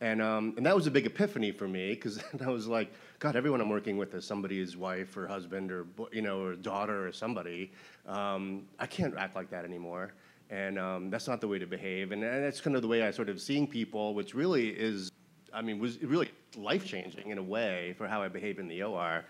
And, 0.00 0.20
um, 0.20 0.52
and 0.58 0.66
that 0.66 0.74
was 0.74 0.86
a 0.86 0.90
big 0.90 1.06
epiphany 1.06 1.52
for 1.52 1.66
me 1.66 1.94
because 1.94 2.22
I 2.44 2.50
was 2.50 2.66
like, 2.66 2.92
God, 3.18 3.34
everyone 3.34 3.60
I'm 3.60 3.70
working 3.70 3.96
with 3.96 4.14
is 4.14 4.26
somebody's 4.26 4.76
wife 4.76 5.16
or 5.16 5.26
husband 5.26 5.72
or 5.72 5.86
you 6.12 6.20
know 6.20 6.42
or 6.42 6.54
daughter 6.54 7.08
or 7.08 7.12
somebody. 7.12 7.72
Um, 8.06 8.64
I 8.78 8.86
can't 8.86 9.16
act 9.16 9.34
like 9.34 9.50
that 9.50 9.64
anymore, 9.64 10.12
and 10.50 10.78
um, 10.78 11.10
that's 11.10 11.26
not 11.26 11.40
the 11.40 11.48
way 11.48 11.58
to 11.58 11.66
behave. 11.66 12.12
And, 12.12 12.22
and 12.22 12.44
that's 12.44 12.60
kind 12.60 12.76
of 12.76 12.82
the 12.82 12.88
way 12.88 13.02
I 13.02 13.10
sort 13.10 13.30
of 13.30 13.40
seeing 13.40 13.66
people, 13.66 14.14
which 14.14 14.34
really 14.34 14.68
is, 14.68 15.10
I 15.52 15.62
mean, 15.62 15.78
was 15.78 16.02
really 16.02 16.30
life 16.58 16.84
changing 16.84 17.30
in 17.30 17.38
a 17.38 17.42
way 17.42 17.94
for 17.96 18.06
how 18.06 18.22
I 18.22 18.28
behave 18.28 18.58
in 18.58 18.68
the 18.68 18.82
OR. 18.82 19.24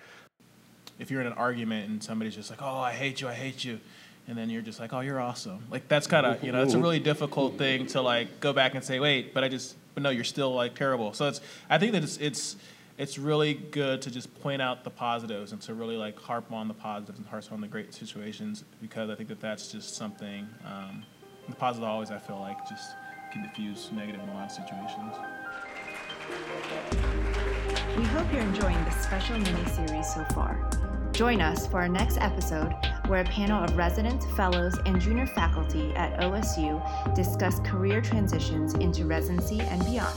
If 0.99 1.11
you're 1.11 1.21
in 1.21 1.27
an 1.27 1.35
argument 1.35 1.89
and 1.89 2.03
somebody's 2.03 2.35
just 2.35 2.51
like, 2.51 2.63
"Oh, 2.63 2.79
I 2.79 2.93
hate 2.93 3.21
you, 3.21 3.29
I 3.29 3.35
hate 3.35 3.65
you," 3.65 3.81
and 4.29 4.37
then 4.37 4.51
you're 4.51 4.63
just 4.63 4.81
like, 4.81 4.93
"Oh, 4.93 5.01
you're 5.01 5.21
awesome," 5.21 5.65
like 5.71 5.89
that's 5.89 6.07
kind 6.07 6.27
of 6.27 6.43
you 6.43 6.53
know, 6.53 6.63
it's 6.63 6.75
a 6.75 6.79
really 6.79 7.01
difficult 7.01 7.59
thing 7.59 7.87
to 7.89 8.01
like 8.01 8.41
go 8.41 8.53
back 8.53 8.75
and 8.75 8.83
say, 8.83 9.01
"Wait, 9.01 9.35
but 9.35 9.45
I 9.45 9.49
just." 9.49 9.77
but 9.97 10.03
no, 10.03 10.11
you're 10.11 10.25
still 10.25 10.55
like 10.55 10.75
terrible. 10.75 11.15
So 11.15 11.27
it's 11.27 11.41
I 11.71 11.79
think 11.79 11.93
that 11.93 12.05
it's 12.05 12.19
it's 12.19 12.57
it's 12.99 13.19
really 13.19 13.55
good 13.55 14.03
to 14.03 14.11
just 14.11 14.33
point 14.43 14.61
out 14.61 14.85
the 14.85 14.91
positives 14.91 15.53
and 15.53 15.61
to 15.63 15.73
really 15.73 15.97
like 15.97 16.19
harp 16.21 16.53
on 16.53 16.69
the 16.69 16.75
positives 16.75 17.19
and 17.19 17.27
harp 17.27 17.45
on 17.51 17.63
the 17.63 17.67
great 17.67 17.95
situations 17.95 18.63
because 18.83 19.09
I 19.09 19.15
think 19.15 19.31
that 19.31 19.41
that's 19.41 19.73
just 19.73 19.97
something. 19.97 20.47
Um, 20.67 21.03
the 21.49 21.55
positive 21.55 21.89
always 21.89 22.11
I 22.11 22.19
feel 22.19 22.39
like 22.41 22.59
just 22.69 22.91
can 23.33 23.43
diffuse 23.43 23.91
negative 23.93 24.23
in 24.23 24.29
a 24.29 24.35
lot 24.35 24.47
of 24.47 24.53
situations. 24.53 25.15
We 27.97 28.05
hope 28.05 28.31
you're 28.33 28.43
enjoying 28.43 28.85
this 28.85 28.97
special 29.03 29.39
mini 29.39 29.65
series 29.65 30.13
so 30.13 30.25
far. 30.35 30.86
Join 31.17 31.41
us 31.41 31.67
for 31.67 31.79
our 31.79 31.89
next 31.89 32.19
episode 32.19 32.75
where 33.07 33.23
a 33.23 33.25
panel 33.25 33.65
of 33.65 33.75
residents, 33.75 34.27
fellows, 34.37 34.79
and 34.85 35.01
junior 35.01 35.27
faculty 35.27 35.95
at 35.95 36.21
OSU 36.21 37.15
discuss 37.15 37.59
career 37.61 38.03
transitions 38.03 38.75
into 38.75 39.07
residency 39.07 39.61
and 39.61 39.83
beyond. 39.87 40.15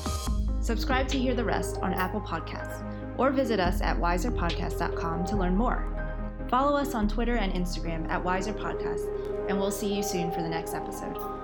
Subscribe 0.59 1.07
to 1.07 1.17
hear 1.17 1.33
the 1.33 1.43
rest 1.43 1.77
on 1.77 1.93
Apple 1.93 2.19
Podcasts 2.19 2.83
or 3.17 3.31
visit 3.31 3.61
us 3.61 3.79
at 3.79 3.95
wiserpodcast.com 3.95 5.23
to 5.27 5.37
learn 5.37 5.55
more. 5.55 5.85
Follow 6.49 6.75
us 6.75 6.93
on 6.93 7.07
Twitter 7.07 7.35
and 7.35 7.53
Instagram 7.53 8.05
at 8.09 8.21
Wiser 8.21 8.51
Podcast, 8.51 9.07
and 9.47 9.57
we'll 9.57 9.71
see 9.71 9.95
you 9.95 10.03
soon 10.03 10.29
for 10.31 10.41
the 10.41 10.49
next 10.49 10.73
episode. 10.73 11.38